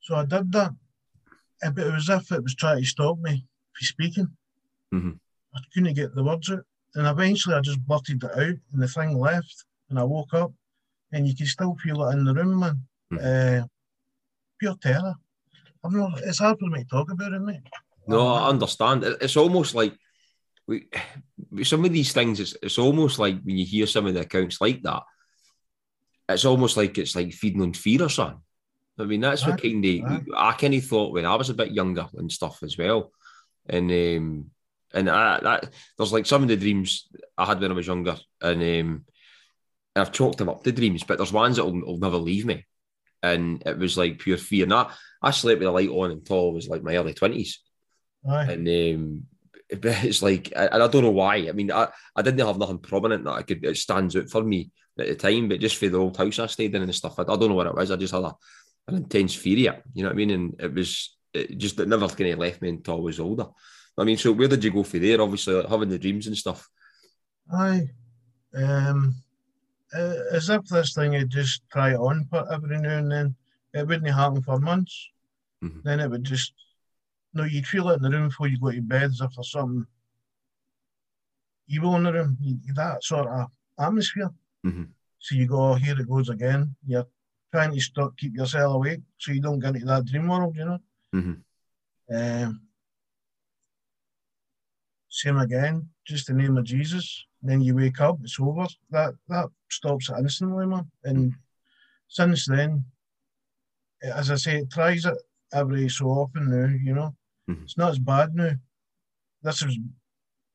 So 0.00 0.14
I 0.14 0.24
did 0.24 0.52
that. 0.52 0.72
But 1.62 1.86
it 1.86 1.92
was 1.92 2.10
as 2.10 2.20
if 2.20 2.32
it 2.32 2.42
was 2.42 2.54
trying 2.54 2.80
to 2.80 2.86
stop 2.86 3.18
me 3.18 3.46
from 3.72 3.84
speaking. 3.84 4.28
Mm-hmm. 4.94 5.12
I 5.54 5.60
couldn't 5.72 5.94
get 5.94 6.14
the 6.14 6.22
words 6.22 6.50
out. 6.50 6.64
And 6.94 7.06
eventually 7.06 7.56
I 7.56 7.60
just 7.60 7.84
blurted 7.84 8.22
it 8.22 8.30
out 8.30 8.38
and 8.72 8.82
the 8.82 8.86
thing 8.86 9.18
left 9.18 9.64
and 9.90 9.98
I 9.98 10.04
woke 10.04 10.34
up 10.34 10.52
and 11.12 11.26
you 11.26 11.34
can 11.34 11.46
still 11.46 11.74
feel 11.82 12.04
it 12.04 12.12
in 12.12 12.24
the 12.24 12.34
room, 12.34 12.60
man. 12.60 12.82
Mm-hmm. 13.12 13.62
Uh, 13.62 13.66
pure 14.58 14.76
terror. 14.80 15.14
I'm 15.82 15.96
not. 15.96 16.20
It's 16.22 16.38
hard 16.38 16.58
for 16.58 16.66
me 16.66 16.82
to 16.82 16.88
talk 16.88 17.10
about 17.10 17.32
it, 17.32 17.40
mate. 17.40 17.60
No, 18.06 18.28
I 18.28 18.48
understand. 18.48 19.04
It's 19.04 19.36
almost 19.36 19.74
like 19.74 19.94
we, 20.66 20.88
some 21.62 21.84
of 21.84 21.92
these 21.92 22.12
things. 22.12 22.40
It's, 22.40 22.56
it's 22.62 22.78
almost 22.78 23.18
like 23.18 23.40
when 23.42 23.56
you 23.56 23.66
hear 23.66 23.86
some 23.86 24.06
of 24.06 24.14
the 24.14 24.20
accounts 24.20 24.60
like 24.60 24.82
that. 24.82 25.02
It's 26.28 26.46
almost 26.46 26.76
like 26.76 26.96
it's 26.96 27.14
like 27.14 27.32
feeding 27.32 27.62
on 27.62 27.74
fear 27.74 28.04
or 28.04 28.08
something. 28.08 28.40
I 28.98 29.04
mean, 29.04 29.20
that's 29.20 29.46
what 29.46 29.60
kind 29.60 29.84
of 29.84 30.26
I 30.36 30.52
kind 30.52 30.74
of 30.74 30.84
thought 30.84 31.12
when 31.12 31.26
I 31.26 31.34
was 31.34 31.50
a 31.50 31.54
bit 31.54 31.72
younger 31.72 32.06
and 32.14 32.30
stuff 32.30 32.62
as 32.62 32.78
well, 32.78 33.10
and 33.68 33.90
um, 33.90 34.50
and 34.92 35.10
I, 35.10 35.40
that 35.40 35.70
there's 35.98 36.12
like 36.12 36.26
some 36.26 36.42
of 36.42 36.48
the 36.48 36.56
dreams 36.56 37.08
I 37.36 37.44
had 37.44 37.60
when 37.60 37.72
I 37.72 37.74
was 37.74 37.88
younger, 37.88 38.16
and 38.40 38.62
um, 38.62 39.04
I've 39.96 40.12
chalked 40.12 40.38
them 40.38 40.48
up 40.48 40.62
the 40.62 40.72
dreams, 40.72 41.02
but 41.02 41.18
there's 41.18 41.32
ones 41.32 41.56
that 41.56 41.64
will 41.64 41.98
never 41.98 42.16
leave 42.16 42.46
me, 42.46 42.64
and 43.24 43.62
it 43.66 43.78
was 43.78 43.96
like 43.96 44.18
pure 44.18 44.36
fear. 44.36 44.64
And 44.64 44.74
I, 44.74 44.92
I 45.22 45.30
slept 45.30 45.58
with 45.58 45.66
the 45.66 45.72
light 45.72 45.88
on 45.88 46.10
until 46.10 46.50
I 46.50 46.52
was 46.52 46.68
like 46.68 46.82
my 46.82 46.96
early 46.96 47.14
twenties, 47.14 47.60
and 48.48 48.68
um, 48.68 49.22
it's 49.70 50.22
like, 50.22 50.52
and 50.54 50.82
I 50.82 50.88
don't 50.88 51.02
know 51.02 51.10
why. 51.10 51.36
I 51.48 51.52
mean, 51.52 51.72
I, 51.72 51.88
I 52.14 52.22
didn't 52.22 52.46
have 52.46 52.58
nothing 52.58 52.78
prominent 52.78 53.24
that 53.24 53.32
I 53.32 53.42
could 53.42 53.64
it 53.64 53.76
stands 53.76 54.16
out 54.16 54.28
for 54.28 54.42
me 54.42 54.70
at 54.98 55.08
the 55.08 55.14
time, 55.14 55.48
but 55.48 55.60
just 55.60 55.76
for 55.76 55.88
the 55.88 55.98
old 55.98 56.16
house 56.16 56.38
I 56.38 56.46
stayed 56.46 56.74
in 56.74 56.82
and 56.82 56.94
stuff, 56.94 57.18
I, 57.18 57.22
I 57.22 57.36
don't 57.36 57.48
know 57.48 57.54
what 57.54 57.66
it 57.66 57.74
was. 57.74 57.90
I 57.90 57.96
just 57.96 58.14
had 58.14 58.24
a 58.24 58.34
an 58.86 58.96
intense 58.96 59.34
fear 59.34 59.82
You 59.94 60.02
know 60.02 60.10
what 60.10 60.14
I 60.14 60.16
mean? 60.16 60.30
And 60.30 60.60
it 60.60 60.74
was 60.74 61.16
it 61.32 61.58
just 61.58 61.80
it 61.80 61.88
never 61.88 62.08
kind 62.08 62.30
of 62.30 62.38
left 62.38 62.62
me 62.62 62.68
until 62.68 62.96
I 62.96 63.00
was 63.00 63.20
older. 63.20 63.46
I 63.96 64.04
mean, 64.04 64.16
so 64.16 64.32
where 64.32 64.48
did 64.48 64.62
you 64.64 64.72
go 64.72 64.82
for 64.82 64.98
there? 64.98 65.20
Obviously, 65.20 65.54
like, 65.54 65.68
having 65.68 65.88
the 65.88 65.98
dreams 65.98 66.26
and 66.26 66.36
stuff. 66.36 66.68
Aye, 67.52 67.88
um, 68.56 69.14
as 69.94 70.48
if 70.50 70.64
this 70.66 70.94
thing 70.94 71.12
would 71.12 71.30
just 71.30 71.62
try 71.70 71.94
on 71.94 72.26
but 72.30 72.52
every 72.52 72.78
now 72.78 72.98
and 72.98 73.10
then. 73.10 73.36
It 73.72 73.88
wouldn't 73.88 74.14
happen 74.14 74.40
for 74.40 74.60
months. 74.60 75.10
Mm-hmm. 75.64 75.80
Then 75.82 75.98
it 75.98 76.08
would 76.08 76.22
just 76.22 76.52
you 77.34 77.42
no, 77.42 77.46
you'd 77.46 77.66
feel 77.66 77.88
it 77.90 77.96
in 77.96 78.02
the 78.02 78.10
room 78.10 78.28
before 78.28 78.46
you 78.46 78.58
go 78.58 78.70
to 78.70 78.80
bed 78.80 79.10
as 79.10 79.20
if 79.20 79.34
there's 79.34 79.50
something 79.50 79.86
evil 81.68 81.96
in 81.96 82.04
the 82.04 82.12
room. 82.12 82.38
That 82.74 83.02
sort 83.02 83.26
of 83.26 83.48
atmosphere. 83.78 84.30
Mm-hmm. 84.64 84.84
So 85.18 85.34
you 85.34 85.46
go, 85.46 85.72
oh, 85.72 85.74
here 85.74 85.98
it 85.98 86.08
goes 86.08 86.28
again. 86.28 86.76
You're 86.86 87.06
trying 87.52 87.72
to 87.72 87.80
stop, 87.80 88.16
keep 88.16 88.36
yourself 88.36 88.74
awake 88.74 89.00
so 89.18 89.32
you 89.32 89.40
don't 89.40 89.58
get 89.58 89.74
into 89.74 89.86
that 89.86 90.04
dream 90.04 90.28
world, 90.28 90.54
you 90.56 90.64
know. 90.64 90.78
Mm-hmm. 91.14 92.14
Um, 92.14 92.60
same 95.08 95.38
again, 95.38 95.88
just 96.06 96.26
the 96.26 96.34
name 96.34 96.56
of 96.56 96.64
Jesus. 96.64 97.24
Then 97.42 97.60
you 97.60 97.74
wake 97.74 98.00
up, 98.00 98.18
it's 98.22 98.40
over. 98.40 98.66
That 98.90 99.14
that 99.28 99.48
stops 99.70 100.10
it 100.10 100.18
instantly, 100.18 100.66
man. 100.66 100.90
And 101.04 101.34
since 102.08 102.46
then, 102.46 102.84
as 104.02 104.30
I 104.30 104.36
say, 104.36 104.58
it 104.58 104.70
tries 104.70 105.04
it 105.04 105.16
every 105.52 105.88
so 105.88 106.06
often 106.06 106.50
now, 106.50 106.72
you 106.82 106.94
know. 106.94 107.14
Mm-hmm. 107.48 107.64
It's 107.64 107.76
not 107.76 107.90
as 107.90 107.98
bad 107.98 108.34
now. 108.34 108.52
This 109.42 109.64
was 109.64 109.78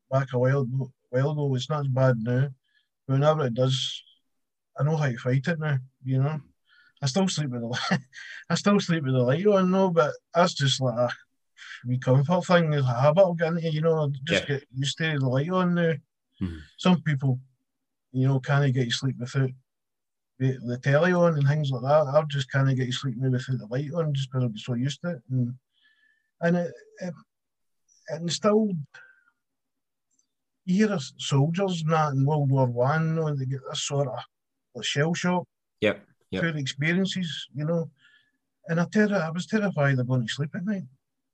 back 0.10 0.27
a 0.34 0.39
while, 0.39 0.68
while 1.10 1.32
ago. 1.32 1.56
It's 1.56 1.70
not 1.70 1.82
as 1.82 1.88
bad 1.88 2.18
now. 2.20 2.50
But 3.08 3.13
Whenever 3.13 3.46
it 3.46 3.53
does, 3.53 4.03
I 4.79 4.84
know 4.84 4.98
how 4.98 5.08
to 5.08 5.18
fight 5.18 5.48
it 5.48 5.60
now, 5.60 5.77
you 6.03 6.22
know. 6.22 6.41
I 7.01 7.06
still 7.06 7.27
sleep 7.27 7.50
with 7.50 7.62
the 7.62 7.68
light. 7.68 8.00
I 8.50 8.56
still 8.56 8.79
sleep 8.79 9.03
with 9.03 9.13
the 9.13 9.20
light 9.20 9.46
on, 9.46 9.72
no, 9.72 9.89
but 9.89 10.13
that's 10.34 10.53
just 10.53 10.82
like 10.82 10.98
a 10.98 11.10
wee 11.86 11.98
comfort 11.98 12.45
thing. 12.45 12.74
It's 12.74 12.88
a 12.88 13.01
habit 13.01 13.24
of 13.24 13.38
getting 13.38 13.71
you 13.71 13.81
know, 13.81 14.12
just 14.24 14.50
yeah. 14.50 14.57
get 14.57 14.67
used 14.75 14.98
to 14.98 15.17
the 15.19 15.27
light 15.27 15.50
on 15.50 15.75
now. 15.75 15.93
Mm-hmm. 16.41 16.57
Some 16.77 17.01
people, 17.01 17.39
you 18.12 18.27
know, 18.27 18.39
can't 18.39 18.74
get 18.74 18.86
you 18.86 18.91
sleep 18.91 19.17
without 19.19 19.50
the, 20.39 20.57
the 20.65 20.77
telly 20.77 21.13
on 21.13 21.36
and 21.36 21.48
things 21.48 21.71
like 21.71 21.81
that. 21.81 22.12
I'll 22.13 22.25
just 22.25 22.51
can't 22.51 22.75
get 22.75 22.86
you 22.86 22.93
sleep 22.93 23.15
without 23.17 23.41
the 23.48 23.67
light 23.69 23.91
on 23.93 24.13
just 24.13 24.31
because 24.31 24.45
I'm 24.45 24.57
so 24.57 24.74
used 24.74 25.01
to 25.01 25.12
it. 25.12 25.21
And 25.29 25.53
and 26.41 26.57
it, 26.57 26.71
it 27.01 27.13
and 28.09 28.31
still 28.31 28.70
you 30.65 30.87
hear 30.87 30.98
soldiers 31.18 31.81
and 31.81 31.92
that 31.92 32.13
in 32.13 32.25
World 32.25 32.51
War 32.51 32.68
One, 32.68 33.09
you 33.09 33.13
know, 33.13 33.35
they 33.35 33.46
get 33.46 33.61
this 33.70 33.83
sort 33.83 34.07
of 34.07 34.20
like 34.75 34.85
shell 34.85 35.13
shock 35.13 35.48
yep, 35.81 36.05
yep. 36.31 36.55
experiences, 36.55 37.48
you 37.53 37.65
know. 37.65 37.89
And 38.68 38.79
I 38.79 38.85
ter- 38.92 39.13
I 39.13 39.31
was 39.31 39.48
terrified 39.48 39.98
of 39.98 40.07
going 40.07 40.27
to 40.27 40.31
sleep 40.31 40.51
at 40.55 40.63
night 40.63 40.83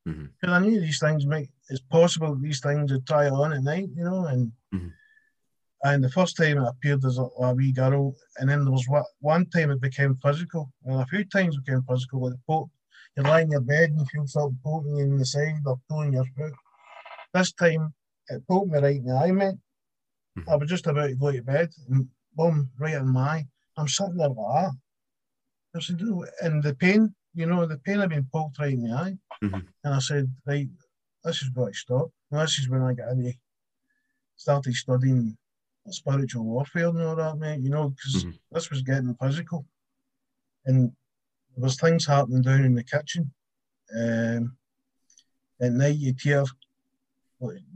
because 0.06 0.20
mm-hmm. 0.44 0.50
I 0.52 0.60
knew 0.60 0.80
these 0.80 1.00
things 1.00 1.26
might. 1.26 1.50
It's 1.70 1.82
possible 1.82 2.36
these 2.36 2.60
things 2.60 2.92
would 2.92 3.08
try 3.08 3.28
on 3.28 3.54
at 3.54 3.64
night, 3.64 3.90
you 3.96 4.04
know. 4.04 4.26
And 4.26 4.52
mm-hmm. 4.74 4.88
and 5.84 6.04
the 6.04 6.12
first 6.12 6.38
time 6.38 6.60
it 6.60 6.68
appeared 6.68 7.04
as 7.06 7.18
a, 7.18 7.28
a, 7.40 7.54
wee 7.54 7.72
girl, 7.72 8.16
and 8.38 8.50
then 8.50 8.64
there 8.64 8.72
was 8.72 8.88
one, 8.88 9.04
one 9.20 9.46
time 9.48 9.72
it 9.72 9.82
became 9.82 10.16
physical, 10.24 10.72
and 10.86 11.02
a 11.02 11.06
few 11.08 11.26
times 11.26 11.56
it 11.56 11.66
became 11.66 11.84
physical. 11.90 12.22
Like 12.22 12.40
poke, 12.48 12.70
you 13.18 13.24
lie 13.24 13.42
in 13.42 13.52
your 13.52 13.62
bed 13.62 13.90
and 13.90 14.00
you 14.00 14.06
feel 14.06 14.28
something 14.28 14.60
poking 14.64 14.98
you 14.98 15.06
in 15.06 15.18
the 15.18 15.26
side 15.26 15.56
or 15.66 15.80
pulling 15.90 16.14
your 16.14 16.26
foot. 16.38 16.54
This 17.34 17.52
time 17.54 17.94
it 18.30 18.48
poked 18.48 18.72
me 18.72 18.80
right 18.80 18.98
in 18.98 19.06
the 19.06 19.14
eye, 19.16 19.32
mate. 19.32 19.56
Mm-hmm. 20.38 20.50
I 20.50 20.56
was 20.56 20.70
just 20.70 20.86
about 20.86 21.08
to 21.08 21.16
go 21.16 21.32
to 21.32 21.42
bed, 21.42 21.70
and 21.90 22.08
boom, 22.36 22.70
right 22.78 22.94
in 22.94 23.08
my 23.08 23.22
eye. 23.22 23.48
I'm 23.78 23.88
sitting 23.88 24.18
there 24.18 24.30
like 24.30 24.38
that. 24.38 24.72
I 25.76 25.80
said, 25.80 26.00
and 26.42 26.64
the 26.64 26.76
pain, 26.76 27.14
you 27.36 27.46
know, 27.46 27.66
the 27.66 27.78
pain 27.78 28.00
had 28.00 28.10
been 28.10 28.28
poked 28.32 28.60
right 28.60 28.74
in 28.74 28.84
the 28.84 28.94
eye. 28.94 29.18
Mm-hmm. 29.44 29.60
And 29.84 29.94
I 29.94 30.00
said, 30.00 30.32
right, 30.46 30.68
this 31.24 31.42
is 31.42 31.50
got 31.50 31.68
to 31.68 31.74
stop. 31.74 32.12
And 32.32 32.42
this 32.42 32.60
is 32.60 32.70
when 32.70 32.82
I 32.82 32.94
got 32.94 33.10
into, 33.10 33.34
started 34.38 34.74
studying 34.74 35.38
spiritual 35.90 36.46
warfare 36.46 36.88
and 36.88 37.02
all 37.02 37.16
that, 37.16 37.38
mate, 37.38 37.62
you 37.62 37.70
know, 37.70 37.90
because 37.90 38.24
mm-hmm. 38.24 38.32
this 38.52 38.70
was 38.70 38.82
getting 38.82 39.16
physical. 39.22 39.66
And 40.66 40.92
there 41.56 41.64
was 41.64 41.80
things 41.80 42.06
happening 42.06 42.42
down 42.42 42.64
in 42.64 42.76
the 42.76 42.84
kitchen. 42.84 43.32
Um, 43.96 44.58
at 45.62 45.72
night 45.72 45.98
you'd 45.98 46.20
hear 46.20 46.44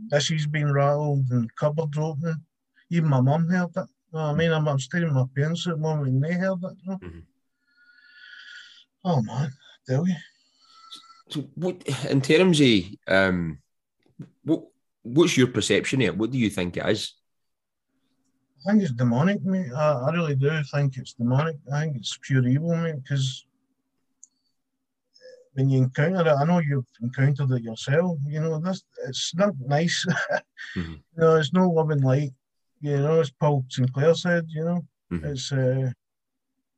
dishes 0.08 0.48
being 0.48 0.72
rattled 0.72 1.26
and 1.30 1.54
cupboards 1.56 1.98
opening. 1.98 2.44
Even 2.90 3.10
my 3.10 3.22
mum 3.22 3.48
heard 3.48 3.70
it. 3.76 3.88
You 4.12 4.20
know 4.20 4.26
I 4.26 4.34
mean? 4.34 4.52
I'm, 4.52 4.68
I'm 4.68 4.80
staying 4.80 5.06
with 5.06 5.14
my 5.14 5.26
parents 5.36 5.68
at 5.68 5.76
the 5.76 5.80
moment 5.80 6.10
and 6.10 6.24
they 6.24 6.34
heard 6.34 6.64
it. 6.64 6.78
You 6.84 6.92
know? 6.92 6.98
mm-hmm. 6.98 7.20
Oh 9.04 9.22
man, 9.22 9.52
tell 9.88 10.08
you. 10.08 10.16
So, 11.30 11.42
what 11.56 11.82
in 12.10 12.22
terms 12.22 12.60
of 12.60 12.68
um, 13.08 13.60
what 14.44 14.64
what's 15.04 15.38
your 15.38 15.48
perception 15.48 16.02
of 16.02 16.08
it? 16.08 16.18
What 16.18 16.32
do 16.32 16.38
you 16.38 16.50
think 16.50 16.78
it 16.78 16.86
is? 16.86 17.14
I 18.66 18.72
think 18.72 18.84
it's 18.84 18.92
demonic, 18.92 19.44
mate. 19.44 19.72
I, 19.74 19.94
I 20.08 20.12
really 20.12 20.36
do 20.36 20.52
think 20.72 20.98
it's 20.98 21.14
demonic. 21.14 21.56
I 21.74 21.82
think 21.82 21.98
it's 21.98 22.18
pure 22.22 22.46
evil, 22.48 22.76
mate. 22.76 23.02
Because 23.02 23.46
when 25.54 25.70
you 25.70 25.84
encounter 25.84 26.22
it, 26.22 26.28
I 26.28 26.44
know 26.44 26.60
you've 26.60 26.86
encountered 27.02 27.52
it 27.52 27.64
yourself. 27.64 28.18
You 28.28 28.42
know, 28.42 28.60
this 28.60 28.84
it's 29.08 29.34
not 29.36 29.54
nice. 29.66 30.06
mm-hmm. 30.78 30.94
You 30.94 31.00
know, 31.16 31.36
it's 31.38 31.54
no 31.54 31.70
loving 31.70 32.02
light. 32.02 32.34
You 32.82 32.98
know, 32.98 33.22
as 33.22 33.32
Paul 33.32 33.66
Sinclair 33.70 34.14
said. 34.14 34.48
You 34.50 34.66
know, 34.66 34.86
mm-hmm. 35.12 35.26
it's 35.26 35.52
uh, 35.52 35.92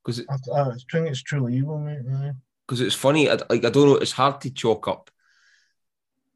because 0.03 0.19
it, 0.19 0.27
I, 0.29 0.61
I 0.61 0.71
think 0.91 1.07
it's 1.07 1.21
truly 1.21 1.57
evil, 1.57 1.79
mate. 1.79 2.33
Because 2.67 2.81
it's 2.81 2.95
funny, 2.95 3.29
I, 3.29 3.37
like 3.49 3.65
I 3.65 3.69
don't 3.69 3.87
know, 3.87 3.95
it's 3.95 4.11
hard 4.11 4.41
to 4.41 4.49
chalk 4.51 4.87
up 4.87 5.11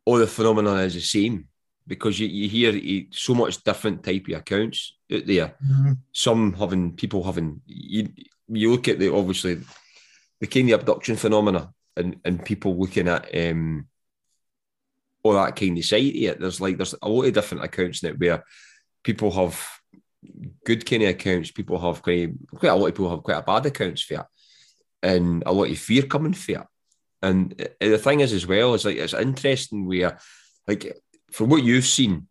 all 0.06 0.18
the 0.18 0.28
phenomenon 0.28 0.78
as 0.78 0.94
the 0.94 1.02
same 1.02 1.48
because 1.88 2.20
you, 2.20 2.28
you 2.28 2.50
hear 2.50 3.06
so 3.12 3.34
much 3.34 3.64
different 3.64 4.04
type 4.04 4.28
of 4.28 4.38
accounts 4.38 4.96
out 5.12 5.26
there. 5.26 5.56
Mm-hmm. 5.64 5.94
Some 6.12 6.54
having 6.54 6.96
people 6.96 7.24
having 7.24 7.62
you, 7.66 8.10
you 8.48 8.72
look 8.72 8.88
at 8.88 9.00
the 9.00 9.14
obviously 9.14 9.62
the 10.40 10.48
kind 10.48 10.70
of 10.72 10.80
abduction 10.80 11.16
phenomena 11.16 11.72
and 11.96 12.18
and 12.26 12.44
people 12.44 12.78
looking 12.78 13.08
at 13.08 13.30
um 13.36 13.88
all 15.24 15.34
that 15.34 15.56
kind 15.56 15.78
of 15.78 15.86
side 15.86 16.16
it. 16.16 16.40
There's 16.40 16.62
like 16.62 16.78
there's 16.78 16.96
a 17.02 17.10
lot 17.10 17.26
of 17.26 17.34
different 17.34 17.64
accounts 17.64 18.04
it 18.04 18.20
where 18.20 18.44
people 19.04 19.32
have 19.32 19.75
good 20.66 20.86
kind 20.86 21.04
of 21.04 21.10
accounts. 21.10 21.52
People 21.52 21.80
have 21.80 22.02
quite 22.02 22.32
quite 22.56 22.70
a 22.70 22.76
lot 22.76 22.88
of 22.88 22.94
people 22.94 23.10
have 23.10 23.24
quite 23.24 23.38
a 23.38 23.42
bad 23.42 23.66
accounts 23.66 24.02
for 24.02 24.16
it, 24.16 24.26
and 25.04 25.44
a 25.46 25.52
lot 25.52 25.70
of 25.70 25.78
fear 25.78 26.04
coming 26.04 26.34
for 26.34 26.52
it. 26.52 26.68
And 27.22 27.68
the 27.80 27.98
thing 27.98 28.20
is, 28.20 28.34
as 28.34 28.46
well, 28.46 28.74
is 28.74 28.86
like 28.86 28.98
it's 28.98 29.14
interesting 29.14 29.88
where, 29.88 30.20
like, 30.68 30.98
for 31.32 31.46
what 31.46 31.64
you've 31.64 31.86
seen, 31.86 32.28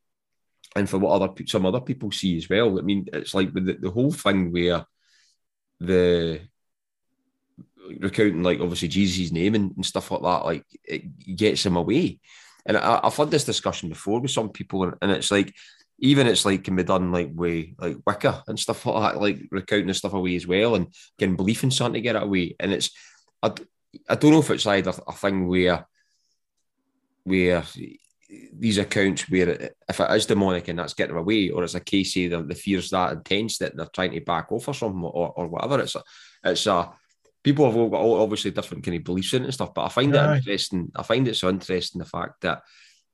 and 0.77 0.89
for 0.89 0.99
what 0.99 1.21
other 1.21 1.33
some 1.47 1.67
other 1.67 1.81
people 1.81 2.11
see 2.11 2.37
as 2.37 2.49
well. 2.49 2.79
I 2.79 2.83
mean, 2.83 3.07
it's 3.13 3.35
like 3.35 3.53
the, 3.53 3.79
the 3.81 3.91
whole 3.91 4.13
thing 4.13 4.53
where 4.53 4.85
the 5.81 6.41
recounting, 8.01 8.43
like 8.43 8.61
obviously 8.61 8.89
Jesus' 8.89 9.33
name 9.33 9.55
and, 9.55 9.73
and 9.77 9.87
stuff 9.87 10.11
like 10.11 10.23
that, 10.23 10.45
like 10.45 10.65
it 10.85 11.37
gets 11.37 11.65
him 11.65 11.77
away. 11.77 12.21
And 12.67 12.77
I, 12.77 13.01
have 13.05 13.17
had 13.17 13.31
this 13.31 13.45
discussion 13.45 13.91
before 13.91 14.21
with 14.21 14.31
some 14.31 14.49
people, 14.49 14.93
and 15.01 15.11
it's 15.13 15.31
like 15.31 15.55
even 16.05 16.27
it's 16.27 16.45
like 16.45 16.65
can 16.65 16.77
be 16.77 16.83
done 16.83 17.11
like 17.11 17.31
way 17.33 17.75
like 17.79 17.97
Wicca 18.07 18.45
and 18.47 18.61
stuff 18.61 18.85
like 18.85 19.15
that, 19.15 19.21
like 19.21 19.39
recounting 19.51 19.87
the 19.87 19.95
stuff 19.95 20.13
away 20.13 20.37
as 20.37 20.47
well, 20.47 20.75
and 20.75 20.89
getting 21.19 21.35
belief 21.35 21.65
in 21.65 21.71
something 21.71 21.95
to 21.95 22.01
get 22.03 22.15
it 22.15 22.23
away. 22.23 22.55
And 22.61 22.73
it's 22.73 22.91
I, 23.43 23.53
I 24.09 24.15
don't 24.15 24.33
know 24.33 24.41
if 24.41 24.51
it's 24.51 24.67
either 24.67 24.93
a 25.09 25.13
thing 25.13 25.49
where 25.49 25.87
where 27.25 27.65
these 28.53 28.77
accounts 28.77 29.31
where 29.31 29.49
it, 29.49 29.77
if 29.89 29.99
it 29.99 30.11
is 30.11 30.27
demonic 30.27 30.69
and 30.69 30.79
that's 30.79 30.93
getting 30.93 31.17
away, 31.17 31.49
or 31.49 31.65
it's 31.65 31.75
a 31.75 31.81
case 31.81 32.15
of 32.17 32.31
the, 32.31 32.43
the 32.43 32.55
fears 32.55 32.91
that 32.91 33.13
intense 33.13 33.57
that 33.59 33.75
they're 33.75 33.87
trying 33.87 34.13
to 34.13 34.21
back 34.21 34.53
off 34.53 34.69
or 34.69 34.75
something 34.75 35.03
or, 35.03 35.33
or 35.35 35.49
whatever. 35.49 35.81
It's 35.81 35.95
a 35.95 36.03
it's 36.45 36.67
a 36.67 36.93
people 37.43 37.65
have 37.65 37.77
all 37.77 37.89
got 37.89 38.03
all 38.03 38.21
obviously 38.21 38.51
different 38.51 38.85
kind 38.85 38.99
of 38.99 39.05
beliefs 39.05 39.33
in 39.33 39.43
it 39.43 39.47
and 39.47 39.55
stuff, 39.55 39.73
but 39.73 39.87
I 39.87 39.89
find 39.89 40.15
Aye. 40.15 40.35
it 40.35 40.37
interesting. 40.37 40.93
I 40.95 41.03
find 41.03 41.27
it 41.27 41.37
so 41.37 41.49
interesting 41.49 42.01
the 42.01 42.05
fact 42.05 42.43
that 42.43 42.63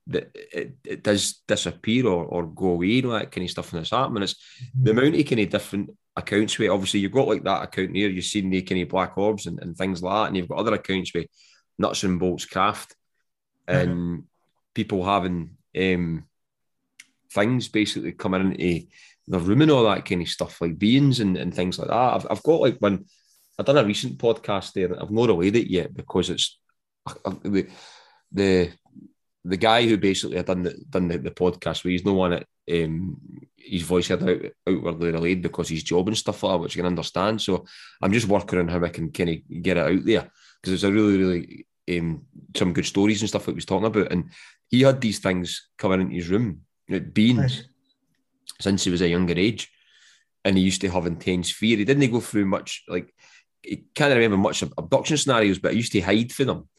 that 0.07 0.31
it, 0.33 0.75
it 0.83 1.03
does 1.03 1.41
disappear 1.47 2.07
or, 2.07 2.25
or 2.25 2.47
go 2.47 2.71
away, 2.71 2.87
you 2.87 3.01
know, 3.03 3.11
that 3.11 3.31
kind 3.31 3.45
of 3.45 3.51
stuff 3.51 3.71
and 3.71 3.81
it's 3.81 3.91
happening. 3.91 4.23
It's 4.23 4.35
the 4.79 4.91
amount 4.91 5.15
of 5.15 5.25
kind 5.25 5.41
of 5.41 5.49
different 5.49 5.91
accounts 6.15 6.57
where 6.57 6.71
obviously 6.71 6.99
you've 6.99 7.11
got 7.11 7.27
like 7.27 7.43
that 7.43 7.63
account 7.63 7.95
here, 7.95 8.09
you've 8.09 8.25
seen 8.25 8.49
the 8.49 8.61
kind 8.61 8.81
of 8.81 8.89
black 8.89 9.17
orbs 9.17 9.45
and, 9.45 9.59
and 9.59 9.77
things 9.77 10.01
like 10.01 10.13
that, 10.13 10.27
and 10.27 10.37
you've 10.37 10.49
got 10.49 10.59
other 10.59 10.73
accounts 10.73 11.13
with 11.13 11.27
nuts 11.77 12.03
and 12.03 12.19
bolts 12.19 12.45
craft 12.45 12.95
and 13.67 14.23
people 14.73 15.05
having 15.05 15.51
um 15.77 16.25
things 17.31 17.69
basically 17.69 18.11
coming 18.11 18.55
into 18.55 18.87
the 19.27 19.39
room 19.39 19.61
and 19.61 19.71
all 19.71 19.83
that 19.85 20.03
kind 20.03 20.21
of 20.21 20.27
stuff, 20.27 20.59
like 20.59 20.77
beings 20.77 21.19
and, 21.19 21.37
and 21.37 21.53
things 21.53 21.79
like 21.79 21.87
that. 21.87 21.93
I've, 21.95 22.27
I've 22.29 22.43
got 22.43 22.61
like 22.61 22.77
one 22.79 23.05
I've 23.57 23.65
done 23.65 23.77
a 23.77 23.85
recent 23.85 24.17
podcast 24.17 24.73
there. 24.73 24.99
I've 24.99 25.11
not 25.11 25.29
relayed 25.29 25.55
it 25.55 25.69
yet 25.69 25.93
because 25.93 26.29
it's 26.29 26.59
the 27.05 27.67
the 28.31 28.71
the 29.43 29.57
guy 29.57 29.87
who 29.87 29.97
basically 29.97 30.37
had 30.37 30.45
done 30.45 30.63
the 30.63 30.73
done 30.89 31.07
the, 31.07 31.17
the 31.17 31.31
podcast 31.31 31.83
where 31.83 31.91
he's 31.91 32.05
no 32.05 32.13
one 32.13 32.31
that 32.31 32.47
um 32.71 33.17
his 33.57 33.81
voice 33.83 34.07
had 34.07 34.27
out, 34.27 34.41
outwardly 34.67 35.11
relayed 35.11 35.41
because 35.41 35.69
his 35.69 35.83
job 35.83 36.07
and 36.07 36.17
stuff 36.17 36.43
like 36.43 36.53
that, 36.53 36.57
which 36.57 36.75
you 36.75 36.81
can 36.81 36.87
understand. 36.87 37.41
So 37.41 37.65
I'm 38.01 38.11
just 38.11 38.27
working 38.27 38.59
on 38.59 38.67
how 38.67 38.83
I 38.83 38.89
can 38.89 39.11
kind 39.11 39.29
of 39.29 39.63
get 39.63 39.77
it 39.77 39.85
out 39.85 40.05
there 40.05 40.29
because 40.61 40.73
it's 40.73 40.83
a 40.83 40.91
really, 40.91 41.17
really 41.17 41.65
um 41.89 42.23
some 42.55 42.73
good 42.73 42.85
stories 42.85 43.21
and 43.21 43.29
stuff 43.29 43.45
that 43.45 43.51
he 43.51 43.55
was 43.55 43.65
talking 43.65 43.87
about. 43.87 44.11
And 44.11 44.31
he 44.67 44.81
had 44.81 45.01
these 45.01 45.19
things 45.19 45.69
coming 45.77 46.01
into 46.01 46.15
his 46.15 46.29
room, 46.29 46.61
like 46.89 47.13
beans, 47.13 47.37
Nice. 47.37 47.63
since 48.59 48.83
he 48.83 48.91
was 48.91 49.01
a 49.01 49.07
younger 49.07 49.33
age. 49.37 49.71
And 50.43 50.57
he 50.57 50.63
used 50.63 50.81
to 50.81 50.89
have 50.89 51.05
intense 51.05 51.51
fear. 51.51 51.77
He 51.77 51.85
didn't 51.85 52.11
go 52.11 52.19
through 52.19 52.45
much 52.45 52.83
like 52.87 53.13
he 53.61 53.83
can't 53.93 54.13
remember 54.13 54.37
much 54.37 54.63
abduction 54.63 55.17
scenarios, 55.17 55.59
but 55.59 55.71
he 55.71 55.77
used 55.77 55.91
to 55.91 56.01
hide 56.01 56.31
from 56.31 56.47
them. 56.47 56.69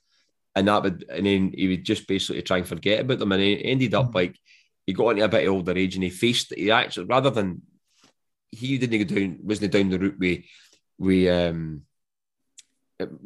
And 0.54 0.68
that 0.68 0.82
would 0.82 1.04
and 1.08 1.26
then 1.26 1.52
he 1.56 1.68
would 1.68 1.84
just 1.84 2.06
basically 2.06 2.42
try 2.42 2.58
and 2.58 2.66
forget 2.68 3.00
about 3.00 3.18
them. 3.18 3.32
And 3.32 3.42
he 3.42 3.64
ended 3.64 3.94
up 3.94 4.10
Mhm. 4.10 4.14
like 4.14 4.36
he 4.86 4.92
got 4.92 5.10
into 5.10 5.24
a 5.24 5.28
bit 5.28 5.46
of 5.46 5.54
older 5.54 5.76
age 5.76 5.94
and 5.94 6.04
he 6.04 6.10
faced 6.10 6.52
he 6.54 6.70
actually 6.70 7.06
rather 7.06 7.30
than 7.30 7.62
he 8.50 8.76
didn't 8.78 9.08
go 9.08 9.14
down 9.14 9.38
wasn't 9.42 9.72
down 9.72 9.88
the 9.88 9.98
route 9.98 10.18
we 10.18 10.46
we 10.98 11.28
um 11.28 11.82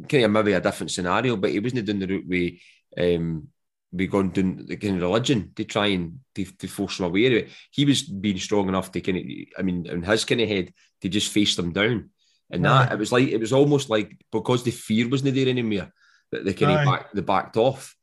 kind 0.09 0.25
of 0.25 0.31
maybe 0.31 0.53
a 0.53 0.61
different 0.61 0.91
scenario, 0.91 1.37
but 1.37 1.51
he 1.51 1.61
wasn't 1.61 1.85
down 1.87 1.99
the 1.99 2.07
route 2.07 2.25
we 2.29 2.61
um 2.99 3.49
we 3.93 4.07
gone 4.07 4.31
down 4.31 4.65
the 4.67 4.77
kind 4.77 4.97
of 4.97 5.03
religion 5.03 5.53
to 5.57 5.65
try 5.65 5.87
and 5.87 6.21
to, 6.35 6.45
to 6.45 6.67
force 6.69 6.99
him 6.99 7.07
away. 7.07 7.49
He 7.71 7.85
was 7.85 8.03
being 8.03 8.39
strong 8.39 8.69
enough 8.69 8.93
to 8.93 9.01
kind 9.01 9.19
of 9.19 9.25
I 9.59 9.63
mean 9.63 9.87
in 9.87 10.03
his 10.03 10.25
kind 10.25 10.41
of 10.41 10.49
head 10.49 10.73
to 11.03 11.09
just 11.09 11.33
face 11.33 11.57
them 11.57 11.73
down. 11.73 12.11
And 12.51 12.65
that 12.65 12.93
it 12.93 12.99
was 12.99 13.11
like 13.11 13.29
it 13.29 13.41
was 13.41 13.53
almost 13.53 13.91
like 13.91 14.17
because 14.31 14.63
the 14.63 14.71
fear 14.71 15.09
wasn't 15.09 15.35
there 15.35 15.49
anymore 15.49 15.93
that 16.33 16.45
they 16.45 16.55
kind 16.55 16.73
of 16.73 16.85
back 16.85 17.13
they 17.13 17.23
backed 17.23 17.57
off. 17.57 17.95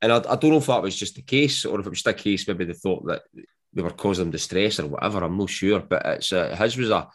And 0.00 0.12
I, 0.12 0.16
I 0.16 0.36
don't 0.36 0.50
know 0.50 0.56
if 0.58 0.66
that 0.66 0.82
was 0.82 0.96
just 0.96 1.14
the 1.14 1.22
case 1.22 1.64
or 1.64 1.78
if 1.80 1.86
it 1.86 1.90
was 1.90 2.02
the 2.02 2.14
case, 2.14 2.46
maybe 2.48 2.64
they 2.64 2.72
thought 2.72 3.06
that 3.06 3.22
they 3.72 3.82
were 3.82 3.90
causing 3.90 4.30
distress 4.30 4.80
or 4.80 4.88
whatever. 4.88 5.22
I'm 5.22 5.38
not 5.38 5.50
sure, 5.50 5.80
but 5.80 6.04
it's 6.04 6.32
uh, 6.32 6.54
his 6.56 6.76
was 6.76 6.90
a 6.90 7.08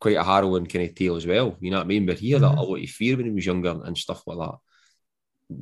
quite 0.00 0.16
a 0.16 0.24
harrowing 0.24 0.66
kind 0.66 0.88
of 0.88 0.94
tale 0.94 1.16
as 1.16 1.26
well. 1.26 1.56
You 1.60 1.70
know 1.70 1.78
what 1.78 1.84
I 1.84 1.88
mean? 1.88 2.06
But 2.06 2.18
he 2.18 2.32
had 2.32 2.42
a, 2.42 2.48
a 2.48 2.62
lot 2.62 2.82
of 2.82 2.90
fear 2.90 3.16
when 3.16 3.26
he 3.26 3.32
was 3.32 3.46
younger 3.46 3.80
and 3.84 3.96
stuff 3.96 4.22
like 4.26 4.38
that. 4.38 4.58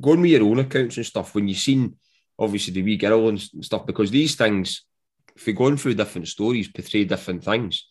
Going 0.01 0.21
with 0.21 0.31
your 0.31 0.43
own 0.43 0.59
accounts 0.59 0.97
and 0.97 1.05
stuff, 1.05 1.33
when 1.35 1.47
you've 1.47 1.57
seen 1.57 1.95
obviously 2.37 2.73
the 2.73 2.83
wee 2.83 2.97
girl 2.97 3.29
and 3.29 3.39
stuff, 3.41 3.85
because 3.85 4.11
these 4.11 4.35
things, 4.35 4.85
if 5.35 5.47
you're 5.47 5.55
going 5.55 5.77
through 5.77 5.93
different 5.95 6.27
stories, 6.27 6.67
portray 6.67 7.05
different 7.05 7.43
things 7.43 7.89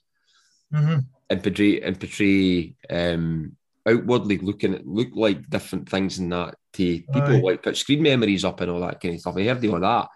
hmm 0.72 0.98
and 1.30 1.42
portray 1.42 1.80
and 1.80 1.98
portray 2.00 2.74
um 2.90 3.56
outwardly 3.86 4.38
looking 4.38 4.74
at 4.74 4.86
look 4.86 5.08
like 5.14 5.48
different 5.48 5.88
things 5.88 6.18
in 6.18 6.28
that 6.30 6.54
to 6.72 7.00
people 7.00 7.36
Aye. 7.36 7.40
like 7.40 7.62
put 7.62 7.76
screen 7.76 8.02
memories 8.02 8.44
up 8.44 8.60
and 8.60 8.70
all 8.70 8.80
that 8.80 9.00
kind 9.00 9.14
of 9.14 9.20
stuff. 9.20 9.36
I 9.36 9.44
heard 9.44 9.64
all 9.66 9.80
that. 9.80 10.08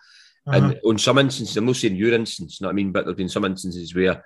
Uh-huh. 0.48 0.56
And 0.56 0.80
on 0.84 0.98
some 0.98 1.18
instances, 1.18 1.56
I'm 1.56 1.66
not 1.66 1.76
saying 1.76 1.96
your 1.96 2.14
instance, 2.14 2.60
you 2.60 2.64
know 2.64 2.68
what 2.68 2.74
I 2.74 2.76
mean, 2.76 2.92
but 2.92 3.04
there've 3.04 3.16
been 3.16 3.28
some 3.28 3.44
instances 3.44 3.94
where 3.94 4.24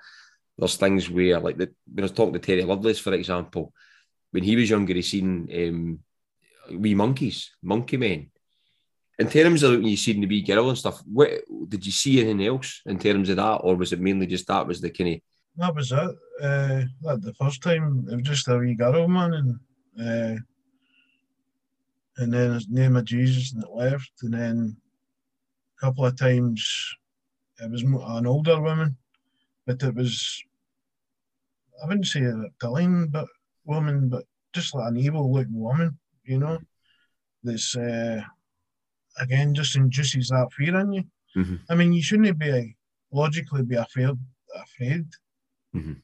there's 0.57 0.75
things 0.75 1.09
where, 1.09 1.39
like 1.39 1.57
the, 1.57 1.71
when 1.91 2.03
I 2.03 2.05
was 2.05 2.11
talking 2.11 2.33
to 2.33 2.39
Terry 2.39 2.63
Lovelace, 2.63 2.99
for 2.99 3.13
example, 3.13 3.73
when 4.31 4.43
he 4.43 4.55
was 4.55 4.69
younger, 4.69 4.93
he 4.93 5.01
seen 5.01 5.49
um, 5.53 5.99
wee 6.79 6.93
monkeys, 6.93 7.51
monkey 7.63 7.97
men. 7.97 8.29
In 9.17 9.29
terms 9.29 9.63
of 9.63 9.73
when 9.73 9.83
you 9.83 9.97
seen 9.97 10.21
the 10.21 10.27
wee 10.27 10.41
girl 10.41 10.69
and 10.69 10.77
stuff, 10.77 11.01
what 11.05 11.31
did 11.67 11.85
you 11.85 11.91
see 11.91 12.21
anything 12.21 12.45
else 12.45 12.81
in 12.85 12.97
terms 12.97 13.29
of 13.29 13.37
that, 13.37 13.57
or 13.57 13.75
was 13.75 13.93
it 13.93 13.99
mainly 13.99 14.27
just 14.27 14.47
that 14.47 14.67
was 14.67 14.79
the 14.79 14.89
kind 14.89 15.15
of 15.15 15.21
that 15.57 15.75
was 15.75 15.91
it. 15.91 16.15
Uh, 16.41 16.83
that 17.01 17.21
the 17.21 17.33
first 17.33 17.61
time 17.61 18.07
it 18.09 18.15
was 18.15 18.23
just 18.23 18.47
a 18.47 18.57
wee 18.57 18.73
girl, 18.73 19.07
man, 19.07 19.33
and 19.33 19.59
uh, 19.99 20.39
and 22.17 22.33
then 22.33 22.53
his 22.53 22.67
name 22.69 22.95
of 22.95 23.05
Jesus, 23.05 23.53
and 23.53 23.63
it 23.63 23.69
left, 23.69 24.11
and 24.23 24.33
then 24.33 24.77
a 25.77 25.81
couple 25.85 26.05
of 26.05 26.17
times 26.17 26.95
it 27.59 27.69
was 27.69 27.83
an 27.83 28.27
older 28.27 28.61
woman, 28.61 28.97
but 29.65 29.81
it 29.83 29.95
was 29.95 30.43
I 31.83 31.87
wouldn't 31.87 32.05
say 32.05 32.21
a 32.21 32.35
reptilian, 32.35 33.07
but 33.07 33.27
woman, 33.65 34.09
but 34.09 34.25
just 34.53 34.75
like 34.75 34.89
an 34.89 34.97
evil 34.97 35.31
looking 35.33 35.59
woman, 35.59 35.97
you 36.23 36.37
know, 36.37 36.59
that's 37.43 37.75
uh, 37.75 38.21
again 39.19 39.55
just 39.55 39.75
induces 39.75 40.29
that 40.29 40.51
fear 40.53 40.79
in 40.79 40.93
you. 40.93 41.03
Mhm. 41.35 41.59
I 41.69 41.75
mean, 41.75 41.93
you 41.93 42.03
shouldn't 42.03 42.37
be 42.37 42.75
logically 43.11 43.63
be 43.63 43.75
afraid, 43.75 44.17
afraid 44.55 45.05
Mhm. 45.73 46.01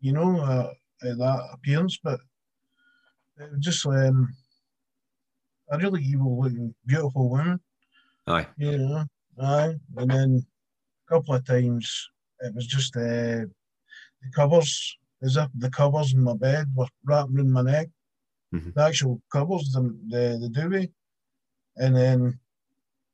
you 0.00 0.12
know, 0.12 0.40
uh, 0.40 0.72
at 1.02 1.18
that 1.18 1.48
appearance, 1.52 1.98
but 2.02 2.20
it 3.38 3.50
was 3.50 3.60
just 3.60 3.86
um, 3.86 4.34
a 5.70 5.78
really 5.78 6.02
evil 6.02 6.40
looking, 6.42 6.74
beautiful 6.86 7.28
woman, 7.30 7.60
aye, 8.26 8.46
you 8.56 8.78
know. 8.78 9.04
Aye. 9.40 9.74
And 9.96 10.10
then 10.10 10.46
a 11.08 11.14
couple 11.14 11.34
of 11.34 11.44
times 11.44 12.08
it 12.40 12.54
was 12.54 12.66
just 12.66 12.96
uh, 12.96 13.44
the 14.22 14.30
covers, 14.34 14.96
as 15.22 15.36
if 15.36 15.48
the 15.54 15.70
covers 15.70 16.14
in 16.14 16.22
my 16.22 16.34
bed 16.34 16.66
were 16.74 16.86
wrapped 17.04 17.30
around 17.34 17.50
my 17.52 17.62
neck. 17.62 17.88
Mhm. 18.54 18.72
The 18.74 18.82
actual 18.82 19.20
covers, 19.32 19.72
the, 19.72 19.82
the, 20.08 20.38
the 20.40 20.48
duvet. 20.48 20.90
And 21.76 21.94
then 21.96 22.38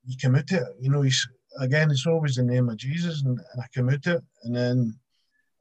you 0.05 0.17
come 0.21 0.37
out 0.37 0.51
it, 0.53 0.63
you 0.81 0.91
know, 0.91 1.03
he's, 1.03 1.27
again, 1.59 1.91
it's 1.91 2.07
always 2.07 2.37
the 2.37 2.43
name 2.45 2.69
of 2.69 2.77
Jesus, 2.77 3.23
and, 3.23 3.39
and 3.53 3.63
I 3.63 3.67
come 3.75 3.89
out 3.89 4.07
it, 4.07 4.23
and 4.45 4.55
then 4.55 4.95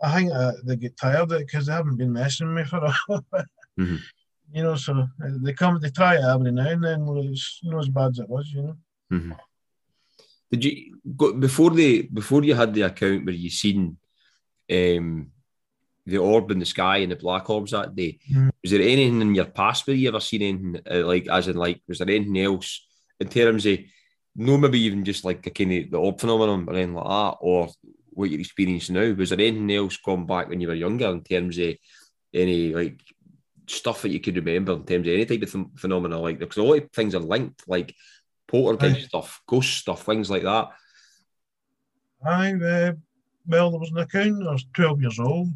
I 0.04 0.16
think 0.16 0.32
uh, 0.32 0.52
they 0.66 0.76
get 0.76 0.98
tired 0.98 1.22
of 1.22 1.32
it 1.32 1.48
because 1.48 1.66
they 1.68 1.74
haven't 1.74 1.98
been 1.98 2.14
messing 2.14 2.54
with 2.54 2.66
me 2.66 2.70
for 2.70 2.78
a 2.86 2.94
while. 3.08 3.26
Mhm. 3.80 4.00
You 4.54 4.64
know, 4.64 4.76
so 4.76 4.94
uh, 4.94 5.06
they 5.42 5.54
come, 5.54 5.80
they 5.80 5.90
try 5.90 6.16
it 6.16 6.24
every 6.24 6.52
now 6.52 6.68
and 6.68 6.84
then. 6.84 7.06
It's 7.32 7.60
not 7.64 7.80
as 7.80 7.90
bad 7.90 8.12
as 8.12 8.20
it 8.20 8.30
was, 8.30 8.52
you 8.52 8.64
know. 8.64 8.78
Mhm. 9.12 9.38
Did 10.52 10.66
you 10.66 10.98
go 11.16 11.34
before 11.34 11.72
the 11.72 12.02
before 12.02 12.44
you 12.44 12.54
had 12.54 12.74
the 12.74 12.82
account 12.82 13.26
where 13.26 13.34
you 13.34 13.50
seen 13.50 13.98
um, 14.70 15.32
the 16.06 16.18
orb 16.18 16.52
in 16.52 16.60
the 16.60 16.66
sky 16.66 16.98
and 16.98 17.12
the 17.12 17.16
black 17.16 17.50
orbs 17.50 17.72
that 17.72 17.96
day? 17.96 18.20
Mm. 18.30 18.50
Was 18.62 18.72
there 18.72 18.82
anything 18.82 19.22
in 19.22 19.36
your 19.36 19.46
past 19.46 19.88
where 19.88 19.96
you 19.96 20.10
ever 20.10 20.20
seen 20.20 20.42
anything 20.42 20.82
uh, 20.92 21.06
like 21.08 21.28
as 21.30 21.48
in 21.48 21.56
like 21.56 21.82
was 21.88 22.00
there 22.00 22.10
anything 22.10 22.38
else 22.38 22.86
in 23.20 23.30
terms 23.30 23.66
of 23.66 23.80
no 24.36 24.58
maybe 24.58 24.80
even 24.82 25.06
just 25.06 25.24
like 25.24 25.46
a 25.48 25.50
kind 25.52 25.74
of 25.74 25.92
the 25.92 25.98
orb 25.98 26.20
phenomenon 26.20 26.66
or 26.68 26.74
anything 26.74 26.96
like 26.96 27.06
that 27.06 27.38
or 27.40 27.70
what 28.10 28.30
you're 28.30 28.42
experiencing 28.42 28.96
now? 28.96 29.14
Was 29.14 29.30
there 29.30 29.40
anything 29.40 29.72
else 29.72 29.96
gone 29.98 30.26
back 30.26 30.50
when 30.50 30.60
you 30.60 30.68
were 30.68 30.74
younger 30.74 31.08
in 31.08 31.24
terms 31.24 31.58
of 31.58 31.76
any 32.34 32.74
like 32.74 33.02
stuff 33.72 34.02
that 34.02 34.10
you 34.10 34.20
could 34.20 34.36
remember 34.36 34.74
in 34.74 34.86
terms 34.86 35.08
of 35.08 35.14
any 35.14 35.26
type 35.26 35.42
of 35.44 35.52
ph- 35.52 35.66
phenomena 35.76 36.20
like 36.20 36.40
because 36.40 36.58
a 36.58 36.64
lot 36.64 36.78
of 36.84 36.92
things 36.92 37.16
are 37.16 37.20
linked 37.20 37.64
like 37.68 37.96
poltergeist 38.48 39.06
Aye. 39.06 39.08
stuff, 39.08 39.42
ghost 39.48 39.78
stuff, 39.78 40.04
things 40.04 40.30
like 40.30 40.44
that. 40.44 40.70
I, 42.24 42.54
uh, 42.54 42.94
well, 43.48 43.72
there 43.72 43.80
was 43.80 43.92
an 43.92 43.98
account, 43.98 44.48
I 44.48 44.52
was 44.52 44.66
12 44.74 45.02
years 45.02 45.20
old, 45.20 45.54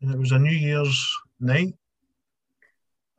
and 0.00 0.12
it 0.12 0.18
was 0.18 0.32
a 0.32 0.38
New 0.38 0.52
Year's 0.52 1.12
night. 1.40 1.74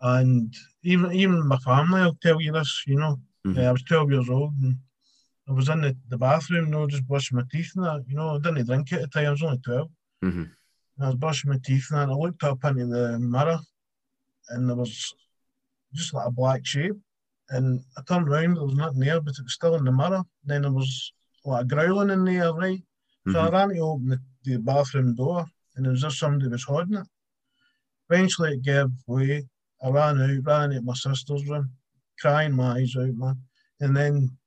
And 0.01 0.53
even 0.83 1.11
even 1.13 1.47
my 1.47 1.57
family 1.57 2.01
will 2.01 2.17
tell 2.21 2.39
you 2.41 2.51
this, 2.51 2.83
you 2.85 2.97
know. 2.99 3.19
Mhm. 3.47 3.57
Uh, 3.57 3.69
I 3.69 3.71
was 3.71 3.83
12 3.83 4.11
years 4.11 4.29
old 4.29 4.53
and 4.61 4.77
I 5.47 5.53
was 5.53 5.69
in 5.69 5.81
the, 5.81 5.95
the 6.09 6.17
bathroom, 6.17 6.65
you 6.65 6.71
know, 6.71 6.87
just 6.87 7.07
brushing 7.07 7.37
my 7.37 7.43
teeth 7.51 7.71
and 7.75 7.85
that. 7.85 8.03
You 8.07 8.15
know, 8.15 8.35
I 8.35 8.39
didn't 8.39 8.65
drink 8.65 8.93
at 8.93 9.01
the 9.01 9.07
time, 9.07 9.27
I 9.27 9.31
was 9.31 9.43
only 9.43 9.57
12. 9.59 9.89
Mhm. 10.23 10.51
And 10.97 11.05
I 11.05 11.07
was 11.07 11.15
brushing 11.15 11.49
my 11.51 11.59
teeth 11.63 11.87
and 11.89 11.99
that, 11.99 12.03
and 12.03 12.11
I 12.11 12.15
looked 12.15 12.43
up 12.43 12.63
into 12.65 12.85
the 12.85 13.19
mirror 13.19 13.59
and 14.49 14.69
there 14.69 14.75
was 14.75 15.13
just 15.93 16.13
like 16.13 16.27
a 16.27 16.31
black 16.31 16.65
shape. 16.65 16.95
And 17.49 17.81
I 17.97 18.01
turned 18.01 18.27
around, 18.27 18.55
there 18.55 18.63
was 18.63 18.75
nothing 18.75 18.99
there, 18.99 19.21
but 19.21 19.37
it 19.37 19.43
was 19.43 19.53
still 19.53 19.75
in 19.75 19.85
the 19.85 19.91
mirror. 19.91 20.23
Then 20.43 20.63
there 20.63 20.71
was 20.71 21.13
like 21.43 21.63
a 21.63 21.67
growling 21.67 22.09
in 22.09 22.25
there, 22.25 22.53
right? 22.53 22.81
So 23.31 23.39
I 23.39 23.49
Mhm. 23.49 23.51
ran 23.51 23.69
to 23.69 23.79
open 23.79 24.07
the, 24.09 24.19
the 24.43 24.57
bathroom 24.59 25.15
door 25.15 25.45
and 25.75 25.85
it 25.85 25.89
was 25.89 26.01
just 26.01 26.19
somebody 26.19 26.47
was 26.47 26.63
holding 26.63 26.97
it. 26.97 27.07
Eventually 28.09 28.53
it 28.53 28.61
gave 28.63 28.87
way. 29.07 29.47
I 29.83 29.89
ran 29.89 30.21
out, 30.21 30.43
ran 30.43 30.71
into 30.71 30.83
my 30.85 30.93
sister's 30.93 31.47
room, 31.47 31.71
crying 32.19 32.53
my 32.53 32.77
eyes 32.77 32.95
out, 32.95 33.13
man. 33.15 33.41
And 33.79 33.95
then 33.95 34.37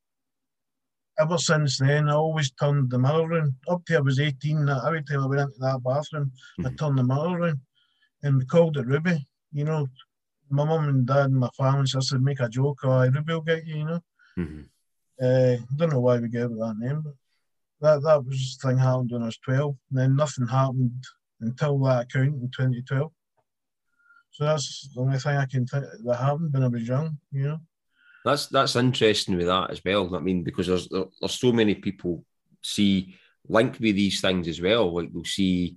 ever 1.19 1.39
since 1.39 1.79
then, 1.79 2.09
I 2.09 2.15
always 2.15 2.51
turned 2.53 2.91
the 2.91 2.99
mirror 2.99 3.27
around. 3.27 3.55
Up 3.69 3.85
till 3.85 3.99
I 3.99 4.01
was 4.01 4.21
18, 4.21 4.69
every 4.69 5.03
time 5.05 5.23
I 5.23 5.27
went 5.27 5.41
into 5.43 5.59
that 5.61 5.83
bathroom, 5.85 6.33
I 6.65 6.69
Mhm. 6.71 6.79
turned 6.79 6.99
the 6.99 7.05
mirror 7.05 7.39
around. 7.39 7.61
And 8.23 8.39
we 8.39 8.45
called 8.45 8.77
it 8.77 8.87
Ruby, 8.87 9.28
you 9.53 9.65
know, 9.65 9.87
my 10.51 10.65
mum 10.65 10.89
and 10.89 11.07
dad 11.07 11.27
and 11.27 11.37
my 11.37 11.49
family 11.57 11.87
sister 11.87 12.19
make 12.19 12.41
a 12.41 12.49
joke, 12.49 12.81
oh, 12.85 13.01
everybody 13.01 13.35
will 13.35 13.41
get 13.43 13.67
you, 13.67 13.77
you 13.77 13.85
know. 13.85 14.01
Mm-hmm. 14.39 14.61
Uh, 15.21 15.57
don't 15.77 15.93
know 15.93 16.01
why 16.01 16.19
we 16.19 16.29
gave 16.29 16.45
it 16.45 16.59
that 16.59 16.77
name, 16.79 17.03
but 17.03 17.15
that 17.81 18.03
that 18.03 18.25
was 18.25 18.57
the 18.57 18.69
thing 18.69 18.79
happened 18.79 19.11
when 19.11 19.23
I 19.23 19.27
was 19.27 19.39
12. 19.39 19.77
And 19.91 19.99
then 19.99 20.17
nothing 20.17 20.47
happened 20.47 21.05
until 21.41 21.79
that 21.81 22.03
account 22.03 22.43
in 22.43 22.51
2012. 22.57 23.11
So 24.31 24.45
that's 24.45 24.89
the 24.95 25.01
only 25.01 25.19
thing 25.19 25.37
I 25.37 25.47
can 25.47 25.67
think 25.67 25.85
that 26.05 26.17
happened 26.17 26.53
when 26.53 26.63
I 26.63 26.69
was 26.69 26.87
young, 26.87 27.19
you 27.33 27.45
know. 27.45 27.61
That's 28.25 28.47
that's 28.47 28.77
interesting 28.77 29.37
with 29.37 29.47
that 29.47 29.71
as 29.71 29.81
well. 29.85 30.15
I 30.15 30.21
mean, 30.21 30.43
because 30.43 30.67
there's 30.67 30.89
there's 30.89 31.39
so 31.39 31.53
many 31.53 31.75
people 31.75 32.25
see 32.63 33.17
linked 33.49 33.81
with 33.81 33.97
these 33.97 34.21
things 34.21 34.47
as 34.49 34.61
well. 34.61 34.95
Like 34.95 35.13
they'll 35.13 35.25
see 35.25 35.77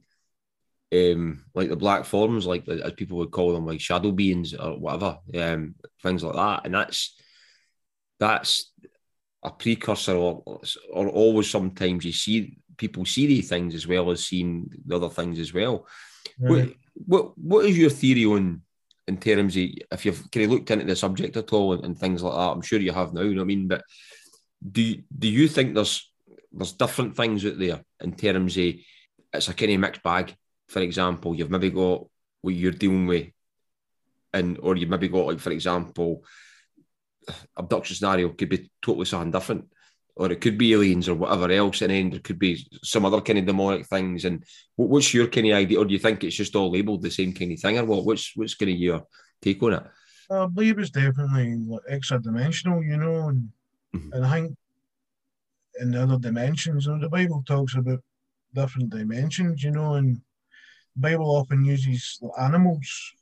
um 0.93 1.45
like 1.53 1.69
the 1.69 1.75
black 1.75 2.05
forms, 2.05 2.45
like 2.45 2.67
as 2.67 2.93
people 2.93 3.17
would 3.17 3.31
call 3.31 3.53
them, 3.53 3.65
like 3.65 3.79
shadow 3.79 4.11
beings 4.11 4.53
or 4.53 4.77
whatever, 4.77 5.19
um, 5.35 5.75
things 6.03 6.23
like 6.23 6.35
that. 6.35 6.65
And 6.65 6.73
that's 6.73 7.15
that's 8.19 8.71
a 9.43 9.51
precursor 9.51 10.15
or, 10.15 10.43
or 10.91 11.09
always 11.09 11.49
sometimes 11.49 12.05
you 12.05 12.11
see 12.11 12.57
people 12.77 13.05
see 13.05 13.27
these 13.27 13.49
things 13.49 13.73
as 13.73 13.87
well 13.87 14.11
as 14.11 14.25
seeing 14.25 14.69
the 14.85 14.95
other 14.95 15.09
things 15.09 15.39
as 15.39 15.53
well. 15.53 15.87
What, 16.37 16.69
what 16.93 17.37
what 17.37 17.65
is 17.65 17.77
your 17.77 17.89
theory 17.89 18.25
on 18.25 18.61
in 19.07 19.17
terms 19.17 19.55
of 19.55 19.63
if 19.91 20.05
you've 20.05 20.29
kind 20.31 20.45
of 20.45 20.51
looked 20.51 20.71
into 20.71 20.85
the 20.85 20.95
subject 20.95 21.37
at 21.37 21.53
all 21.53 21.73
and, 21.73 21.85
and, 21.85 21.97
things 21.97 22.21
like 22.21 22.33
that? 22.33 22.51
I'm 22.51 22.61
sure 22.61 22.79
you 22.79 22.91
have 22.91 23.13
now, 23.13 23.21
you 23.21 23.35
know 23.35 23.41
what 23.41 23.45
I 23.45 23.55
mean? 23.55 23.67
But 23.67 23.83
do 24.69 24.95
do 25.17 25.27
you 25.27 25.47
think 25.47 25.73
there's 25.73 26.11
there's 26.51 26.73
different 26.73 27.15
things 27.15 27.45
out 27.45 27.57
there 27.57 27.81
in 28.01 28.13
terms 28.13 28.57
of 28.57 28.73
it's 29.33 29.47
a 29.47 29.53
kind 29.53 29.71
of 29.71 29.79
mixed 29.79 30.03
bag? 30.03 30.35
For 30.71 30.81
example, 30.81 31.35
you've 31.35 31.51
maybe 31.51 31.69
got 31.69 32.07
what 32.41 32.55
you're 32.55 32.71
dealing 32.71 33.05
with, 33.05 33.27
and 34.33 34.57
or 34.59 34.77
you've 34.77 34.89
maybe 34.89 35.09
got 35.09 35.27
like 35.27 35.39
for 35.39 35.51
example 35.51 36.23
abduction 37.57 37.95
scenario 37.95 38.29
could 38.29 38.49
be 38.49 38.71
totally 38.81 39.05
something 39.05 39.31
different, 39.31 39.65
or 40.15 40.31
it 40.31 40.39
could 40.41 40.57
be 40.57 40.73
aliens 40.73 41.09
or 41.09 41.15
whatever 41.15 41.51
else, 41.51 41.81
and 41.81 41.91
then 41.91 42.09
there 42.09 42.19
could 42.19 42.39
be 42.39 42.65
some 42.83 43.05
other 43.05 43.21
kind 43.21 43.39
of 43.39 43.45
demonic 43.45 43.85
things. 43.85 44.23
And 44.25 44.43
what's 44.75 45.13
your 45.13 45.27
kind 45.27 45.47
of 45.47 45.57
idea, 45.57 45.79
or 45.79 45.85
do 45.85 45.93
you 45.93 45.99
think 45.99 46.23
it's 46.23 46.35
just 46.35 46.55
all 46.55 46.71
labelled 46.71 47.01
the 47.01 47.11
same 47.11 47.33
kind 47.33 47.51
of 47.51 47.59
thing, 47.59 47.77
or 47.77 47.85
what? 47.85 48.05
What's 48.05 48.31
what's 48.35 48.55
kind 48.55 48.71
of 48.71 48.77
your 48.77 49.03
take 49.41 49.61
on 49.63 49.73
it? 49.73 49.83
I 50.31 50.45
believe 50.45 50.79
it's 50.79 50.89
definitely 50.89 51.57
like 51.67 51.81
extra 51.89 52.21
dimensional, 52.21 52.81
you 52.81 52.95
know, 52.95 53.27
and 53.27 53.49
mm-hmm. 53.93 54.13
and 54.13 54.25
I 54.25 54.41
think 54.41 54.57
in 55.81 55.91
the 55.91 56.03
other 56.03 56.17
dimensions, 56.17 56.85
you 56.85 56.93
know, 56.93 57.01
the 57.01 57.09
Bible 57.09 57.43
talks 57.45 57.75
about 57.75 57.99
different 58.53 58.89
dimensions, 58.89 59.63
you 59.63 59.71
know, 59.71 59.95
and 59.95 60.21
Bible 60.95 61.35
often 61.35 61.63
uses 61.63 62.19
animals 62.39 63.13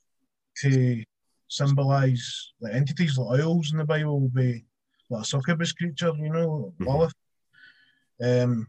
to 0.62 1.04
symbolize 1.48 2.54
the 2.62 2.74
entities 2.74 3.18
like 3.18 3.42
owls 3.42 3.72
in 3.72 3.78
the 3.78 3.86
Bible 3.86 4.20
will 4.22 4.30
be 4.30 4.66
like 5.10 5.24
a 5.24 5.26
succubus 5.26 5.72
creature, 5.72 6.14
you 6.18 6.30
know, 6.30 6.74
mm-hmm. 6.80 7.08
Um, 8.22 8.68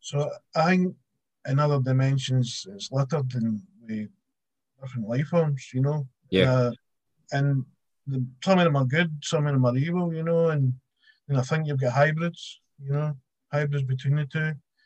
so 0.00 0.28
I 0.56 0.70
think 0.70 0.96
in 1.48 1.58
other 1.60 1.80
dimensions 1.80 2.66
it's 2.70 2.90
littered 2.90 3.32
in 3.34 3.62
with 3.86 4.08
different 4.80 5.08
life 5.08 5.28
forms, 5.28 5.70
you 5.72 5.82
know. 5.82 6.06
Yeah. 6.30 6.52
Uh, 6.52 6.72
and 7.32 7.64
the, 8.06 8.24
some 8.44 8.58
of 8.58 8.64
them 8.64 8.76
are 8.76 8.84
good, 8.84 9.10
some 9.22 9.46
of 9.46 9.52
them 9.52 9.64
are 9.64 9.76
evil, 9.76 10.12
you 10.12 10.22
know, 10.22 10.48
and, 10.48 10.72
and 11.28 11.38
I 11.38 11.42
think 11.42 11.66
you've 11.66 11.80
got 11.80 11.92
hybrids, 11.92 12.60
you 12.82 12.92
know, 12.92 13.16
hybrids 13.52 13.84
between 13.84 14.16
the 14.16 14.26
2 14.26 14.38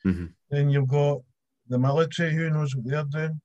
mm-hmm. 0.06 0.26
Then 0.50 0.70
you've 0.70 0.88
got 0.88 1.22
the 1.70 1.78
military, 1.78 2.34
who 2.34 2.50
knows 2.50 2.74
what 2.76 2.84
they're 2.84 3.04
doing, 3.04 3.40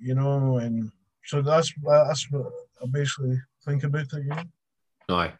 you 0.00 0.14
know, 0.14 0.58
and 0.58 0.92
so 1.24 1.42
that's 1.42 1.72
that's 1.82 2.30
what 2.30 2.52
I 2.82 2.86
basically 2.86 3.40
think 3.64 3.82
about 3.82 4.12
it. 4.12 4.24
You 4.24 4.28
know? 4.28 5.16
Aye. 5.16 5.32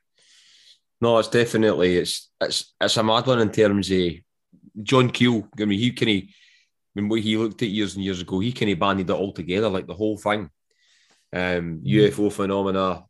No, 1.01 1.19
it's 1.19 1.29
definitely 1.29 1.99
it's 1.99 2.31
it's 2.41 2.75
it's 2.81 2.97
a 2.97 3.03
mad 3.03 3.27
one 3.27 3.41
in 3.41 3.53
terms 3.53 3.91
of 3.91 4.13
John 4.83 5.11
Keel. 5.11 5.47
I 5.61 5.67
mean, 5.67 5.79
he 5.79 5.93
can 5.93 6.09
he 6.09 6.35
when 6.95 7.11
he 7.23 7.37
looked 7.37 7.63
at 7.63 7.69
years 7.69 7.95
and 7.95 8.05
years 8.05 8.23
ago, 8.23 8.41
he 8.41 8.53
kind 8.53 8.73
of 8.73 8.79
banded 8.79 9.11
it 9.11 9.13
all 9.13 9.33
together, 9.33 9.69
like 9.69 9.87
the 9.87 9.95
whole 9.95 10.17
thing. 10.17 10.49
Um, 11.33 11.81
mm. 11.81 11.87
UFO 11.87 12.33
phenomena, 12.33 13.05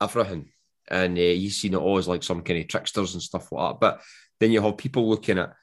everything. 0.00 0.50
And 0.90 1.16
uh, 1.16 1.20
he's 1.20 1.58
seen 1.58 1.74
it 1.74 1.78
all 1.78 1.98
as 1.98 2.08
like 2.08 2.22
some 2.22 2.42
kind 2.42 2.60
of 2.60 2.68
tricksters 2.68 3.14
and 3.14 3.22
stuff 3.22 3.52
like 3.52 3.74
that. 3.74 3.80
But 3.80 4.02
then 4.40 4.50
you 4.50 4.60
have 4.60 4.76
people 4.76 5.08
looking 5.08 5.38
at 5.38 5.54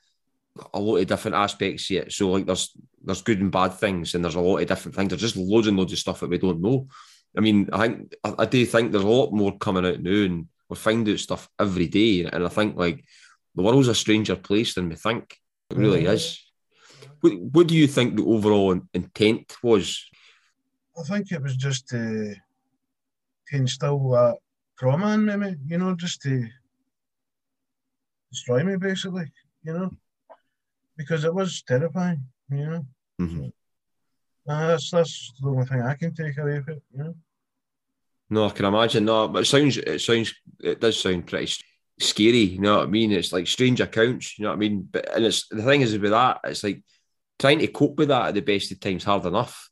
a 0.74 0.80
lot 0.80 0.98
of 0.98 1.08
different 1.08 1.36
aspects 1.36 1.90
yet. 1.90 2.12
So 2.12 2.32
like 2.32 2.46
there's 2.46 2.76
there's 3.04 3.22
good 3.22 3.40
and 3.40 3.52
bad 3.52 3.74
things, 3.74 4.16
and 4.16 4.24
there's 4.24 4.36
a 4.36 4.42
lot 4.42 4.58
of 4.58 4.68
different 4.68 4.96
things. 4.96 5.10
There's 5.10 5.22
just 5.22 5.38
loads 5.38 5.68
and 5.68 5.78
loads 5.78 5.94
of 5.94 6.00
stuff 6.00 6.22
that 6.22 6.30
we 6.30 6.38
don't 6.38 6.62
know. 6.62 6.88
I 7.38 7.42
mean, 7.42 7.70
I 7.72 7.88
think 7.88 8.14
I, 8.24 8.34
I 8.40 8.46
do 8.46 8.66
think 8.66 8.92
there's 8.92 9.04
a 9.04 9.08
lot 9.08 9.32
more 9.32 9.58
coming 9.58 9.86
out 9.86 10.02
now, 10.02 10.24
and 10.24 10.48
we 10.70 10.76
find 10.76 11.08
out 11.08 11.20
stuff 11.20 11.50
every 11.60 11.88
day. 11.88 12.26
And 12.26 12.46
I 12.46 12.50
think 12.50 12.78
like 12.78 13.04
the 13.56 13.64
world's 13.64 13.88
a 13.88 13.96
stranger 13.96 14.36
place 14.36 14.74
than 14.74 14.90
we 14.90 14.96
think. 14.96 15.38
It 15.70 15.78
really 15.78 16.04
mm. 16.04 16.14
is. 16.14 16.42
What, 17.22 17.34
what 17.40 17.68
do 17.68 17.76
you 17.76 17.88
think 17.88 18.16
the 18.16 18.26
overall 18.26 18.80
intent 18.94 19.56
was? 19.64 20.06
I 20.98 21.04
think 21.04 21.32
it 21.32 21.42
was 21.42 21.56
just 21.56 21.88
to, 21.90 22.36
to 23.48 23.56
instill 23.56 24.12
that 24.12 24.38
trauma 24.78 25.14
in 25.14 25.40
me, 25.40 25.56
you 25.66 25.78
know, 25.78 25.96
just 25.96 26.22
to 26.22 26.48
destroy 28.32 28.64
me, 28.64 28.78
basically, 28.78 29.32
you 29.64 29.74
know 29.74 29.90
because 30.98 31.24
it 31.24 31.34
was 31.34 31.64
terrifying, 31.64 32.24
you 32.50 32.58
know. 32.58 32.86
Mm-hmm. 33.22 33.48
Uh, 34.48 34.68
that's 34.68 34.92
that's 34.92 35.34
the 35.42 35.50
only 35.50 35.66
thing 35.66 35.82
I 35.82 35.96
can 35.96 36.14
take 36.14 36.38
away 36.38 36.62
from 36.62 36.74
it, 36.76 36.84
you 36.92 37.04
know. 37.04 37.16
No, 38.30 38.48
I 38.48 38.50
can 38.50 38.66
imagine. 38.66 39.06
No, 39.06 39.28
but 39.28 39.44
it 39.44 39.46
sounds 39.46 39.78
it 39.78 40.02
sounds 40.02 40.34
it 40.60 40.80
does 40.80 41.00
sound 41.00 41.28
pretty 41.28 41.52
scary. 42.00 42.38
You 42.38 42.60
know 42.60 42.78
what 42.78 42.88
I 42.88 42.92
mean? 42.92 43.12
It's 43.12 43.34
like 43.34 43.48
strange 43.48 43.82
accounts. 43.82 44.38
You 44.38 44.44
know 44.44 44.50
what 44.50 44.58
I 44.58 44.60
mean? 44.60 44.88
But 44.92 45.16
and 45.16 45.26
it's 45.26 45.48
the 45.48 45.64
thing 45.64 45.82
is 45.82 45.98
with 45.98 46.12
that, 46.12 46.42
it's 46.44 46.64
like 46.64 46.84
trying 47.40 47.60
to 47.60 47.68
cope 47.68 47.98
with 47.98 48.10
that 48.10 48.28
at 48.28 48.34
the 48.34 48.42
best 48.42 48.72
of 48.72 48.80
times 48.80 49.04
hard 49.04 49.26
enough, 49.26 49.70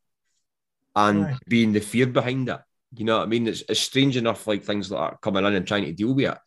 and 0.95 1.23
right. 1.23 1.38
being 1.47 1.73
the 1.73 1.79
fear 1.79 2.07
behind 2.07 2.49
it. 2.49 2.59
You 2.95 3.05
know 3.05 3.17
what 3.17 3.23
I 3.23 3.27
mean? 3.27 3.47
It's, 3.47 3.63
it's 3.67 3.79
strange 3.79 4.17
enough, 4.17 4.45
like 4.45 4.63
things 4.63 4.91
like 4.91 5.12
that 5.12 5.21
coming 5.21 5.45
in 5.45 5.55
and 5.55 5.67
trying 5.67 5.86
to 5.86 5.93
deal 5.93 6.13
with 6.13 6.25
it 6.25 6.38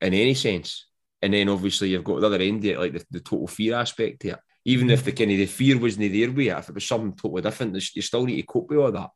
in 0.00 0.14
any 0.14 0.34
sense. 0.34 0.86
And 1.26 1.34
then 1.34 1.48
obviously 1.48 1.88
you've 1.88 2.04
got 2.04 2.20
the 2.20 2.28
other 2.28 2.36
end 2.36 2.58
of 2.58 2.64
it, 2.66 2.78
like 2.78 2.92
the, 2.92 3.04
the 3.10 3.20
total 3.20 3.48
fear 3.48 3.74
aspect 3.74 4.20
to 4.20 4.28
it. 4.28 4.38
Even 4.64 4.90
if 4.90 5.02
the 5.02 5.10
kind 5.10 5.32
of 5.32 5.38
the 5.38 5.46
fear 5.46 5.76
wasn't 5.76 6.12
there 6.12 6.30
with 6.30 6.46
it, 6.46 6.56
if 6.56 6.68
it 6.68 6.74
was 6.76 6.86
something 6.86 7.16
totally 7.16 7.42
different, 7.42 7.74
you 7.96 8.02
still 8.02 8.24
need 8.24 8.40
to 8.40 8.46
cope 8.46 8.70
with 8.70 8.78
all 8.78 8.92
that. 8.92 9.10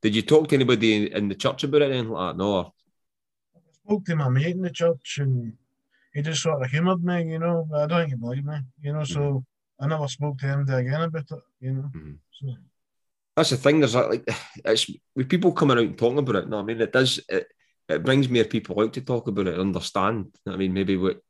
Did 0.00 0.14
you 0.14 0.22
talk 0.22 0.46
to 0.46 0.54
anybody 0.54 1.12
in 1.12 1.26
the 1.26 1.34
church 1.34 1.64
about 1.64 1.82
it 1.82 1.90
anything 1.90 2.10
like 2.10 2.36
that? 2.36 2.38
No. 2.38 2.60
I 3.56 3.58
spoke 3.84 4.04
to 4.04 4.14
my 4.14 4.28
mate 4.28 4.54
in 4.54 4.62
the 4.62 4.70
church 4.70 5.18
and 5.20 5.54
he 6.14 6.22
just 6.22 6.40
sort 6.40 6.62
of 6.62 6.70
humoured 6.70 7.02
me, 7.02 7.32
you 7.32 7.40
know. 7.40 7.68
I 7.74 7.86
don't 7.86 8.02
think 8.02 8.10
he 8.10 8.16
believed 8.16 8.46
me, 8.46 8.58
you 8.80 8.92
know, 8.92 9.02
so 9.02 9.20
mm-hmm. 9.20 9.84
I 9.84 9.88
never 9.88 10.06
spoke 10.06 10.38
to 10.38 10.46
him 10.46 10.60
again 10.60 11.02
about 11.02 11.32
it, 11.32 11.42
you 11.58 11.72
know. 11.72 11.90
Mm-hmm. 11.92 12.12
So. 12.30 12.54
That's 13.34 13.50
the 13.50 13.56
thing. 13.56 13.80
There's 13.80 13.96
like 13.96 14.24
it's 14.64 14.88
with 15.16 15.28
people 15.28 15.50
coming 15.50 15.78
out 15.78 15.84
and 15.84 15.98
talking 15.98 16.18
about 16.18 16.36
it. 16.36 16.48
No, 16.48 16.60
I 16.60 16.62
mean 16.62 16.80
it 16.80 16.92
does. 16.92 17.18
It, 17.28 17.48
it 17.88 18.04
brings 18.04 18.28
more 18.28 18.44
people 18.44 18.80
out 18.80 18.92
to 18.94 19.00
talk 19.00 19.28
about 19.28 19.46
it, 19.46 19.54
and 19.54 19.60
understand. 19.60 20.34
I 20.48 20.56
mean, 20.56 20.72
maybe 20.72 20.96
what 20.96 21.20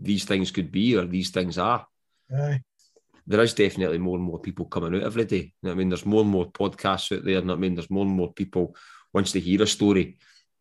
these 0.00 0.24
things 0.24 0.50
could 0.50 0.72
be 0.72 0.96
or 0.96 1.04
these 1.06 1.30
things 1.30 1.58
are. 1.58 1.86
Aye. 2.34 2.62
There 3.26 3.40
is 3.40 3.54
definitely 3.54 3.98
more 3.98 4.16
and 4.16 4.24
more 4.24 4.38
people 4.38 4.64
coming 4.66 4.94
out 4.96 5.02
every 5.02 5.24
day. 5.24 5.52
You 5.62 5.68
know 5.68 5.72
I 5.72 5.74
mean, 5.74 5.88
there's 5.88 6.06
more 6.06 6.22
and 6.22 6.30
more 6.30 6.50
podcasts 6.50 7.16
out 7.16 7.24
there. 7.24 7.34
You 7.34 7.42
know 7.42 7.52
I 7.52 7.56
mean, 7.56 7.74
there's 7.74 7.90
more 7.90 8.04
and 8.04 8.14
more 8.14 8.32
people 8.32 8.74
once 9.12 9.32
they 9.32 9.40
hear 9.40 9.62
a 9.62 9.66
story 9.66 10.18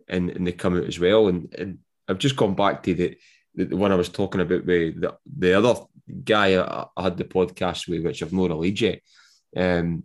and, 0.08 0.30
and 0.30 0.45
they 0.45 0.52
come 0.52 0.78
out 0.78 0.86
as 0.86 0.99
well. 0.99 1.28
And, 1.28 1.54
and 1.58 1.80
I've 2.08 2.19
just 2.19 2.36
gone 2.36 2.56
back 2.56 2.84
to 2.84 2.93
the, 2.93 3.17
the 3.56 3.78
one 3.78 3.91
I 3.91 3.95
was 3.95 4.10
talking 4.10 4.41
about 4.41 4.65
with 4.65 5.02
the, 5.02 5.17
the 5.38 5.54
other 5.54 5.82
guy 6.23 6.56
I, 6.56 6.86
I 6.97 7.04
had 7.04 7.17
the 7.17 7.23
podcast 7.23 7.88
with, 7.88 8.04
which 8.04 8.21
I've 8.21 8.34
not 8.34 8.49
released 8.49 8.82
yet. 8.82 9.02
Um, 9.56 10.04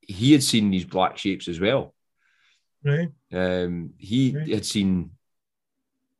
he 0.00 0.32
had 0.32 0.42
seen 0.42 0.70
these 0.70 0.84
black 0.84 1.18
shapes 1.18 1.48
as 1.48 1.60
well. 1.60 1.94
Right. 2.84 3.08
Um, 3.32 3.94
he 3.98 4.36
right. 4.36 4.48
had 4.48 4.64
seen 4.64 5.10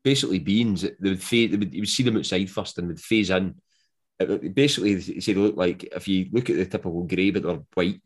basically 0.07 0.39
beans. 0.39 0.83
They 0.83 1.11
would, 1.11 1.23
phase, 1.23 1.51
they 1.51 1.57
would 1.57 1.75
you 1.75 1.83
would 1.83 1.89
see 1.89 2.05
them 2.05 2.17
outside 2.17 2.49
first 2.49 2.79
and 2.79 2.87
would 2.87 3.01
phase 3.01 3.31
in. 3.31 3.57
It, 4.21 4.55
basically, 4.55 4.95
they 4.95 5.19
say 5.19 5.33
they 5.33 5.41
look 5.41 5.57
like 5.57 5.83
if 5.83 6.07
you 6.07 6.29
look 6.31 6.49
at 6.49 6.57
the 6.57 6.65
typical 6.65 7.03
grey, 7.03 7.33
but 7.33 7.43
they're 7.43 7.67
white, 7.75 8.01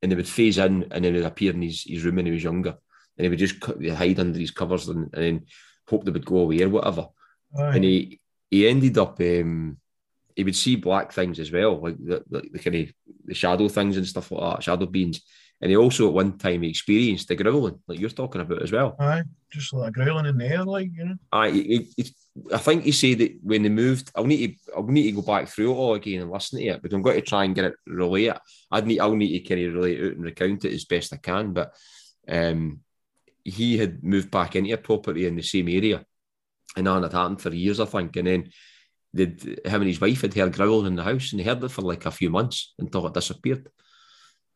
and 0.00 0.12
they 0.12 0.16
would 0.16 0.28
phase 0.28 0.58
in 0.58 0.86
and 0.92 1.04
then 1.04 1.16
it 1.16 1.18
would 1.18 1.26
appear 1.26 1.52
in 1.52 1.62
his, 1.62 1.82
his 1.82 2.04
room 2.04 2.16
when 2.16 2.26
he 2.26 2.32
was 2.32 2.44
younger, 2.44 2.76
and 3.16 3.24
he 3.24 3.28
would 3.28 3.40
just 3.40 3.56
hide 3.64 4.20
under 4.20 4.38
his 4.38 4.52
covers 4.52 4.88
and, 4.88 5.10
and 5.12 5.22
then 5.24 5.46
hope 5.88 6.04
they 6.04 6.12
would 6.12 6.24
go 6.24 6.38
away 6.38 6.62
or 6.62 6.68
whatever. 6.68 7.08
Right. 7.52 7.74
And 7.74 7.84
he 7.84 8.20
he 8.48 8.68
ended 8.68 8.96
up. 8.98 9.20
Um, 9.20 9.78
he 10.36 10.44
would 10.44 10.56
see 10.56 10.76
black 10.76 11.12
things 11.12 11.38
as 11.40 11.52
well, 11.52 11.78
like 11.82 11.98
the, 11.98 12.24
the, 12.30 12.40
the 12.52 12.58
kind 12.58 12.76
of 12.76 12.92
the 13.26 13.34
shadow 13.34 13.68
things 13.68 13.98
and 13.98 14.06
stuff 14.06 14.30
like 14.30 14.54
that, 14.54 14.62
shadow 14.62 14.86
beings. 14.86 15.20
And 15.62 15.70
he 15.70 15.76
also 15.76 16.08
at 16.08 16.14
one 16.14 16.36
time 16.36 16.64
experienced 16.64 17.28
the 17.28 17.36
growling, 17.36 17.78
like 17.86 18.00
you're 18.00 18.10
talking 18.10 18.40
about 18.40 18.62
as 18.62 18.72
well. 18.72 18.96
Aye, 18.98 19.22
just 19.50 19.72
like 19.72 19.90
a 19.90 19.92
growling 19.92 20.26
in 20.26 20.36
the 20.36 20.46
air, 20.46 20.64
like 20.64 20.90
you 20.92 21.04
know. 21.04 21.16
Aye, 21.30 21.86
I 22.52 22.58
think 22.58 22.84
you 22.84 22.92
said 22.92 23.18
that 23.18 23.38
when 23.42 23.62
they 23.62 23.68
moved, 23.68 24.10
I'll 24.16 24.24
need 24.24 24.58
to 24.66 24.72
I'll 24.76 24.82
need 24.82 25.04
to 25.04 25.12
go 25.12 25.22
back 25.22 25.48
through 25.48 25.70
it 25.70 25.76
all 25.76 25.94
again 25.94 26.20
and 26.20 26.30
listen 26.30 26.58
to 26.58 26.66
it, 26.66 26.82
but 26.82 26.92
I'm 26.92 27.00
going 27.00 27.20
to 27.20 27.26
try 27.26 27.44
and 27.44 27.54
get 27.54 27.66
it 27.66 27.74
relay 27.86 28.24
it. 28.24 28.38
I'd 28.72 28.86
need 28.86 28.98
I'll 29.00 29.14
need 29.14 29.38
to 29.38 29.48
kind 29.48 29.66
of 29.66 29.74
relate 29.74 30.00
it 30.00 30.06
out 30.06 30.16
and 30.16 30.24
recount 30.24 30.64
it 30.64 30.74
as 30.74 30.84
best 30.84 31.14
I 31.14 31.18
can. 31.18 31.52
But 31.52 31.72
Um, 32.28 32.80
he 33.44 33.76
had 33.76 34.04
moved 34.04 34.30
back 34.30 34.54
into 34.54 34.72
a 34.72 34.78
property 34.78 35.26
in 35.26 35.36
the 35.36 35.42
same 35.42 35.68
area, 35.68 36.04
and 36.76 36.86
that 36.86 37.02
had 37.02 37.12
happened 37.12 37.40
for 37.40 37.52
years, 37.52 37.80
I 37.80 37.84
think. 37.86 38.16
And 38.16 38.26
then 38.28 38.50
him 39.14 39.82
and 39.82 39.86
his 39.86 40.00
wife 40.00 40.22
had 40.22 40.34
heard 40.34 40.52
growling 40.52 40.86
in 40.86 40.96
the 40.96 41.02
house, 41.02 41.32
and 41.32 41.40
they 41.40 41.44
heard 41.44 41.62
it 41.64 41.70
for 41.70 41.82
like 41.82 42.06
a 42.06 42.10
few 42.10 42.30
months 42.30 42.74
until 42.78 43.06
it 43.06 43.14
disappeared. 43.14 43.68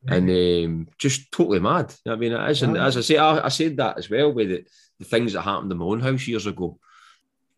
And 0.08 0.30
um, 0.30 0.88
just 0.98 1.32
totally 1.32 1.60
mad. 1.60 1.94
I 2.06 2.16
mean, 2.16 2.32
it 2.32 2.50
is, 2.50 2.62
and 2.62 2.76
as 2.76 2.96
I 2.96 3.00
say, 3.00 3.16
I, 3.16 3.46
I 3.46 3.48
said 3.48 3.76
that 3.78 3.98
as 3.98 4.08
well 4.10 4.32
with 4.32 4.48
the, 4.48 4.64
the 4.98 5.04
things 5.04 5.32
that 5.32 5.42
happened 5.42 5.72
in 5.72 5.78
my 5.78 5.84
own 5.86 6.00
house 6.00 6.26
years 6.26 6.46
ago. 6.46 6.78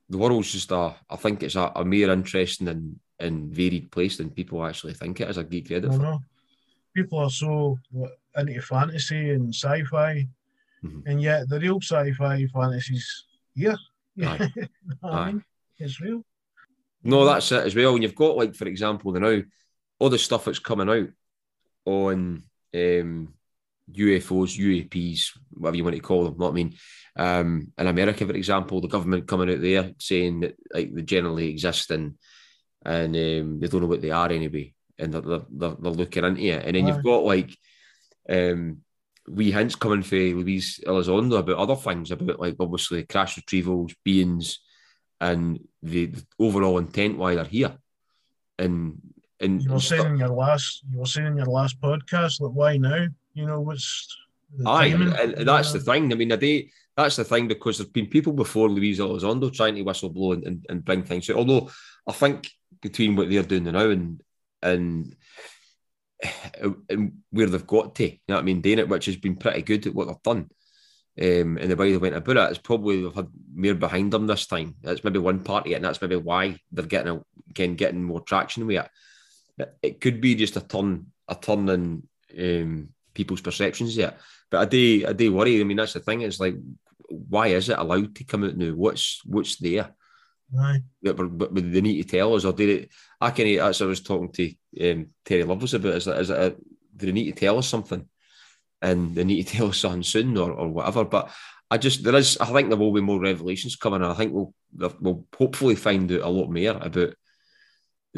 The 0.08 0.18
world's 0.18 0.52
just 0.52 0.70
a, 0.72 0.94
I 1.10 1.16
think 1.16 1.42
it's 1.42 1.56
a, 1.56 1.70
a 1.76 1.84
more 1.84 2.10
interesting 2.10 2.68
and, 2.68 2.98
and 3.18 3.52
varied 3.54 3.90
place 3.90 4.16
than 4.16 4.30
people 4.30 4.64
actually 4.64 4.94
think 4.94 5.20
it 5.20 5.28
is. 5.28 5.36
I 5.36 5.42
give 5.42 5.66
credit 5.66 5.92
for. 5.92 5.98
know. 5.98 6.20
People 6.96 7.18
are 7.18 7.30
so 7.30 7.78
into 8.36 8.60
fantasy 8.62 9.30
and 9.30 9.54
sci-fi, 9.54 10.26
Mhm. 10.84 11.02
and 11.06 11.20
yet 11.20 11.48
the 11.48 11.58
real 11.58 11.80
sci-fi 11.82 12.46
fantasies 12.46 13.24
here. 13.54 13.76
Aye. 14.22 14.50
Aye. 15.02 15.34
It's 15.78 16.00
real. 16.00 16.24
No, 17.02 17.24
that's 17.24 17.50
it 17.52 17.66
as 17.66 17.74
well. 17.74 17.94
And 17.94 18.02
you've 18.02 18.14
got 18.14 18.36
like, 18.36 18.54
for 18.54 18.66
example, 18.66 19.12
the 19.12 19.20
now 19.20 19.42
all 19.98 20.08
the 20.08 20.18
stuff 20.18 20.44
that's 20.44 20.60
coming 20.60 20.88
out 20.88 21.08
on 21.88 22.42
um, 22.74 23.34
UFOs, 23.92 24.58
UAPs, 24.58 25.30
whatever 25.50 25.76
you 25.76 25.84
want 25.84 25.96
to 25.96 26.02
call 26.02 26.24
them. 26.24 26.34
What 26.36 26.50
I 26.50 26.52
mean, 26.52 26.74
um, 27.16 27.72
in 27.78 27.86
America, 27.86 28.26
for 28.26 28.34
example, 28.34 28.80
the 28.80 28.88
government 28.88 29.26
coming 29.26 29.50
out 29.50 29.60
there 29.60 29.92
saying 29.98 30.40
that 30.40 30.56
like 30.72 30.94
they 30.94 31.02
generally 31.02 31.48
exist 31.48 31.90
and 31.90 32.14
and 32.84 33.16
um, 33.16 33.60
they 33.60 33.66
don't 33.66 33.80
know 33.80 33.86
what 33.86 34.02
they 34.02 34.10
are 34.10 34.30
anyway, 34.30 34.72
and 34.98 35.12
they're, 35.12 35.20
they're, 35.20 35.76
they're, 35.80 35.92
looking 35.92 36.24
into 36.24 36.42
it. 36.42 36.64
And 36.64 36.76
then 36.76 36.86
you've 36.86 37.02
got 37.02 37.24
like 37.24 37.56
um, 38.28 38.78
wee 39.26 39.50
hints 39.50 39.74
coming 39.74 40.02
for 40.02 40.16
Luis 40.16 40.80
Elizondo 40.86 41.38
about 41.38 41.58
other 41.58 41.74
things 41.74 42.10
about 42.10 42.38
like 42.38 42.56
obviously 42.60 43.04
crash 43.04 43.36
retrievals, 43.36 43.94
beings, 44.04 44.60
and 45.20 45.58
the, 45.82 46.06
the 46.06 46.24
overall 46.38 46.78
intent 46.78 47.18
why 47.18 47.34
they're 47.34 47.44
here. 47.44 47.76
And 48.58 48.98
and 49.40 49.62
You 49.62 49.72
were 49.72 49.80
saying 49.80 50.06
in 50.06 50.16
your 50.18 50.28
last, 50.28 50.82
you 50.90 50.98
were 50.98 51.06
saying 51.06 51.28
in 51.28 51.36
your 51.36 51.46
last 51.46 51.80
podcast, 51.80 52.40
like 52.40 52.52
why 52.52 52.76
now? 52.76 53.06
You 53.34 53.46
know 53.46 53.60
what's 53.60 54.16
the 54.56 54.68
Aye, 54.68 54.90
timing, 54.90 55.12
and, 55.12 55.46
that's 55.46 55.72
know? 55.72 55.78
the 55.78 55.84
thing. 55.84 56.12
I 56.12 56.16
mean, 56.16 56.28
day 56.28 56.70
that's 56.96 57.16
the 57.16 57.24
thing 57.24 57.46
because 57.46 57.78
there's 57.78 57.90
been 57.90 58.08
people 58.08 58.32
before 58.32 58.68
Luis 58.68 58.98
Elizondo 58.98 59.54
trying 59.54 59.76
to 59.76 59.82
whistle 59.82 60.10
blow 60.10 60.32
and, 60.32 60.44
and, 60.44 60.66
and 60.68 60.84
bring 60.84 61.04
things 61.04 61.30
out. 61.30 61.36
Although 61.36 61.70
I 62.06 62.12
think 62.12 62.50
between 62.82 63.14
what 63.14 63.30
they're 63.30 63.42
doing 63.42 63.64
now 63.64 63.88
and 63.90 64.20
and 64.62 65.14
and 66.88 67.12
where 67.30 67.46
they've 67.46 67.66
got 67.66 67.94
to, 67.96 68.04
you 68.04 68.18
know 68.28 68.34
what 68.34 68.40
I 68.40 68.44
mean, 68.44 68.60
doing 68.60 68.80
it, 68.80 68.88
which 68.88 69.06
has 69.06 69.16
been 69.16 69.36
pretty 69.36 69.62
good 69.62 69.86
at 69.86 69.94
what 69.94 70.08
they've 70.08 70.22
done. 70.24 70.50
Um, 71.20 71.58
and 71.58 71.70
the 71.70 71.76
way 71.76 71.92
they 71.92 71.98
went 71.98 72.14
about 72.14 72.36
it, 72.36 72.50
it's 72.50 72.58
probably 72.58 73.02
they've 73.02 73.14
had 73.14 73.28
more 73.54 73.74
behind 73.74 74.12
them 74.12 74.26
this 74.26 74.46
time. 74.46 74.74
That's 74.82 75.04
maybe 75.04 75.18
one 75.18 75.44
part 75.44 75.66
of 75.66 75.72
it, 75.72 75.74
and 75.74 75.84
that's 75.84 76.00
maybe 76.00 76.16
why 76.16 76.58
they're 76.72 76.86
getting 76.86 77.12
a, 77.12 77.22
again 77.50 77.74
getting 77.74 78.02
more 78.02 78.20
traction 78.20 78.66
with 78.66 78.76
it. 78.76 78.88
It- 79.82 80.00
could 80.00 80.20
be 80.20 80.34
just 80.34 80.56
a 80.56 80.60
turn, 80.60 81.06
a 81.28 81.34
turn 81.34 81.68
in 81.68 82.02
um, 82.38 82.88
people's 83.14 83.40
perceptions 83.40 83.96
yet. 83.96 84.20
But 84.50 84.60
I 84.60 84.64
do, 84.64 85.04
I 85.08 85.12
do 85.12 85.32
worry. 85.32 85.60
I 85.60 85.64
mean, 85.64 85.76
that's 85.76 85.92
the 85.92 86.00
thing. 86.00 86.22
It's 86.22 86.40
like, 86.40 86.54
why 87.08 87.48
is 87.48 87.68
it 87.68 87.78
allowed 87.78 88.14
to 88.16 88.24
come 88.24 88.44
out 88.44 88.56
now? 88.56 88.70
What's 88.70 89.22
what's 89.24 89.56
there 89.56 89.94
we're, 90.50 91.12
but 91.12 91.54
they 91.54 91.80
need 91.80 92.02
to 92.02 92.08
tell 92.08 92.34
us, 92.34 92.44
or 92.44 92.52
did 92.52 92.68
it? 92.68 92.90
I 93.20 93.30
can. 93.30 93.46
As 93.58 93.82
I 93.82 93.86
was 93.86 94.00
talking 94.00 94.32
to 94.32 94.90
um, 94.90 95.08
Terry 95.24 95.44
Lovelace 95.44 95.74
about, 95.74 95.94
is 95.94 96.04
that 96.06 96.20
is 96.20 96.30
it? 96.30 96.38
A, 96.38 96.56
do 96.96 97.06
they 97.06 97.12
need 97.12 97.32
to 97.32 97.38
tell 97.38 97.58
us 97.58 97.68
something? 97.68 98.08
And 98.80 99.14
they 99.14 99.24
need 99.24 99.46
to 99.46 99.52
tell 99.56 99.68
us 99.68 99.78
something 99.78 100.02
soon, 100.02 100.36
or, 100.36 100.52
or 100.52 100.68
whatever. 100.68 101.04
But 101.04 101.30
I 101.70 101.78
just 101.78 102.02
there 102.02 102.14
is. 102.14 102.38
I 102.38 102.46
think 102.46 102.68
there 102.68 102.78
will 102.78 102.92
be 102.92 103.00
more 103.00 103.20
revelations 103.20 103.76
coming, 103.76 104.02
and 104.02 104.10
I 104.10 104.14
think 104.14 104.32
we'll 104.32 104.54
we'll 105.00 105.26
hopefully 105.36 105.74
find 105.74 106.10
out 106.12 106.22
a 106.22 106.28
lot 106.28 106.50
more 106.50 106.78
about 106.80 107.14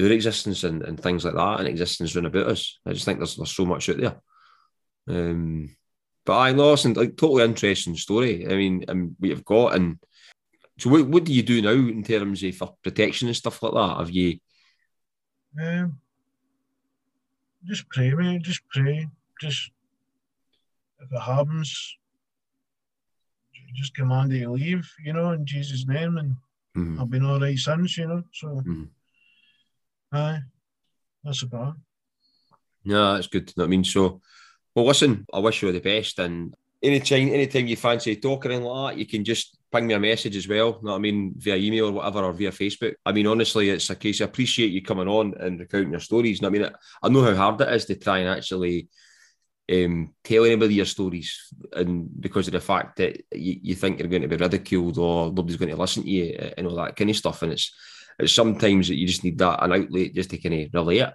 their 0.03 0.13
existence 0.13 0.65
and, 0.65 0.83
and 0.83 0.99
things 1.01 1.25
like 1.25 1.35
that, 1.35 1.61
and 1.61 1.69
existence 1.69 2.15
round 2.15 2.27
about 2.27 2.49
us. 2.49 2.79
I 2.87 2.93
just 2.93 3.05
think 3.05 3.19
there's 3.19 3.37
there's 3.37 3.55
so 3.55 3.65
much 3.65 3.89
out 3.89 3.97
there. 3.99 4.21
Um, 5.09 5.77
but 6.25 6.37
I 6.37 6.51
lost 6.51 6.85
and 6.85 6.97
like 6.97 7.17
totally 7.17 7.45
interesting 7.45 7.97
story. 7.97 8.47
I 8.47 8.55
mean, 8.55 8.85
and 8.89 9.17
we 9.19 9.31
have 9.31 9.45
got 9.45 9.75
and 9.75 9.99
so 10.79 10.91
what, 10.91 11.07
what 11.09 11.25
do 11.25 11.33
you 11.33 11.43
do 11.43 11.61
now 11.61 11.71
in 11.73 12.03
terms 12.03 12.43
of 12.43 12.55
for 12.57 12.77
protection 12.83 13.29
and 13.29 13.37
stuff 13.37 13.63
like 13.63 13.75
that? 13.75 13.99
Have 13.99 14.11
you 14.11 14.39
Um, 15.61 16.01
just 17.65 17.89
pray, 17.89 18.11
man. 18.13 18.43
Just 18.43 18.63
pray. 18.69 19.09
Just 19.41 19.71
if 21.01 21.13
it 21.13 21.21
happens, 21.21 21.97
just 23.75 23.95
command 23.95 24.33
it 24.33 24.41
to 24.41 24.51
leave, 24.53 24.89
you 25.05 25.13
know, 25.13 25.33
in 25.33 25.45
Jesus' 25.47 25.87
name, 25.87 26.19
and 26.19 26.37
Mhm. 26.77 27.01
I've 27.01 27.11
been 27.11 27.25
all 27.25 27.41
right 27.41 27.59
since, 27.59 27.99
you 27.99 28.07
know. 28.07 28.23
So, 28.33 28.47
Mhm. 28.49 28.89
Aye, 30.13 30.41
that's 31.25 31.43
about. 31.43 31.77
No, 32.85 33.15
that's 33.15 33.27
good. 33.27 33.53
I 33.59 33.67
mean, 33.67 33.85
so 33.85 34.21
well, 34.75 34.87
listen, 34.87 35.27
I 35.33 35.39
wish 35.39 35.63
you 35.63 35.69
all 35.69 35.75
the 35.75 35.81
best. 35.81 36.19
And 36.19 36.55
anytime, 36.83 37.29
anytime 37.29 37.67
you 37.67 37.77
fancy 37.77 38.17
talking 38.17 38.53
and 38.53 38.65
like 38.65 38.95
that, 38.95 38.99
you 38.99 39.07
can 39.07 39.25
just 39.25 39.59
ping 39.73 39.87
me 39.87 39.95
a 39.95 40.01
message 40.01 40.37
as 40.37 40.49
well. 40.49 40.79
You 40.81 40.87
Know 40.87 40.93
what 40.93 40.97
I 40.97 41.01
mean, 41.01 41.35
via 41.37 41.57
email 41.57 41.89
or 41.89 41.93
whatever, 41.93 42.25
or 42.25 42.33
via 42.33 42.51
Facebook. 42.51 42.95
I 43.05 43.13
mean, 43.13 43.27
honestly, 43.27 43.71
it's 43.71 43.91
a 43.91 43.97
case. 43.97 44.21
I 44.21 44.25
appreciate 44.25 44.73
you 44.73 44.83
coming 44.83 45.09
on 45.09 45.35
and 45.39 45.61
recounting 45.61 45.91
your 45.91 46.01
stories. 46.01 46.41
Know 46.41 46.49
what 46.51 46.59
I 46.59 46.63
mean, 46.63 46.73
I 47.03 47.09
know 47.09 47.23
how 47.23 47.35
hard 47.35 47.61
it 47.61 47.73
is 47.73 47.85
to 47.87 47.97
try 47.97 48.19
and 48.19 48.29
actually 48.29 48.89
um, 49.71 50.15
tell 50.25 50.45
anybody 50.45 50.75
your 50.75 50.87
stories, 50.87 51.53
and 51.73 52.09
because 52.21 52.49
of 52.49 52.53
the 52.53 52.61
fact 52.61 52.97
that 52.97 53.23
you, 53.33 53.61
you 53.63 53.75
think 53.75 53.99
you're 53.99 54.09
going 54.09 54.23
to 54.23 54.29
be 54.29 54.37
ridiculed 54.37 54.99
or 54.99 55.27
nobody's 55.27 55.57
going 55.57 55.69
to 55.71 55.77
listen 55.77 56.03
to 56.03 56.11
you 56.11 56.53
and 56.57 56.67
all 56.67 56.77
that 56.77 56.97
kind 56.97 57.11
of 57.11 57.17
stuff, 57.17 57.43
and 57.43 57.53
it's 57.53 57.73
it's 58.23 58.33
sometimes 58.33 58.89
that 58.89 58.97
you 58.97 59.07
just 59.07 59.25
need 59.25 59.39
that 59.39 59.63
an 59.63 59.73
outlet 59.73 60.15
just 60.15 60.31
to 60.31 60.39
kind 60.39 60.55
of 60.55 60.75
relate 60.75 61.01
it 61.01 61.15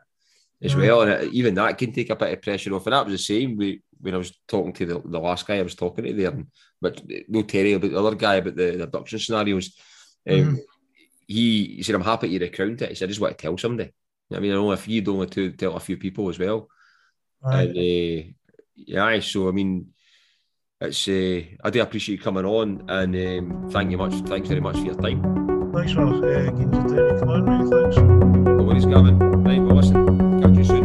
as 0.64 0.74
Mm. 0.74 0.80
well, 0.80 1.02
and 1.02 1.34
even 1.34 1.54
that 1.56 1.78
can 1.78 1.92
take 1.92 2.10
a 2.10 2.16
bit 2.16 2.34
of 2.34 2.42
pressure 2.42 2.74
off. 2.74 2.86
And 2.88 2.94
that 2.94 3.06
was 3.06 3.14
the 3.14 3.18
same 3.18 3.58
with, 3.58 3.80
when 4.00 4.14
I 4.14 4.18
was 4.18 4.38
talking 4.48 4.74
to 4.74 4.86
the, 4.86 5.00
the 5.00 5.20
last 5.20 5.46
guy 5.46 5.58
I 5.58 5.64
was 5.64 5.76
talking 5.76 6.06
to 6.06 6.14
there, 6.14 6.32
and 6.32 6.48
but 6.82 7.02
no 7.28 7.42
Terry, 7.44 7.74
about 7.74 7.90
the 7.90 8.00
other 8.00 8.16
guy 8.16 8.36
about 8.36 8.56
the, 8.56 8.72
the 8.72 8.84
abduction 8.84 9.20
scenarios. 9.20 9.76
Um, 10.28 10.36
Mhm. 10.36 10.60
he, 11.28 11.76
he 11.78 11.84
said, 11.84 11.96
"I'm 11.96 12.02
happy 12.02 12.30
to 12.30 12.46
recount 12.46 12.82
it." 12.82 12.90
He 12.90 12.96
said, 12.96 13.06
"I 13.06 13.10
just 13.10 13.20
want 13.20 13.38
to 13.38 13.42
tell 13.42 13.58
somebody." 13.58 13.92
I 14.32 14.40
mean, 14.40 14.52
I 14.52 14.56
know 14.56 14.72
if 14.72 14.88
you 14.88 15.02
don't 15.02 15.18
want 15.18 15.32
to 15.34 15.52
tell 15.52 15.76
a 15.76 15.80
few 15.80 15.98
people 15.98 16.30
as 16.30 16.40
well, 16.40 16.68
Aye. 17.44 17.62
and 17.62 17.78
uh, 17.78 18.32
yeah, 18.76 19.20
so 19.20 19.50
I 19.50 19.52
mean, 19.52 19.94
it's 20.82 21.08
uh, 21.08 21.42
I 21.64 21.70
do 21.70 21.82
appreciate 21.82 22.18
you 22.18 22.24
coming 22.24 22.46
on, 22.46 22.86
and 22.88 23.16
um, 23.16 23.70
thank 23.70 23.92
you 23.92 23.98
much. 23.98 24.14
Thanks 24.28 24.50
very 24.50 24.62
much 24.62 24.78
for 24.78 24.86
your 24.86 24.96
time. 24.96 25.45
Thanks 25.76 25.92
for 25.92 26.04
uh, 26.04 26.20
getting 26.52 26.72
the 26.72 26.78
time 26.78 26.96
to 26.96 27.20
come 27.20 27.30
on, 27.30 27.44
mate. 27.44 27.70
Thanks. 27.70 27.98
No 27.98 28.64
worries, 28.64 28.86
Gavin. 28.86 29.20
Right, 29.44 29.60
well, 29.62 29.76
listen, 29.76 30.42
catch 30.42 30.56
you 30.56 30.64
soon. 30.64 30.85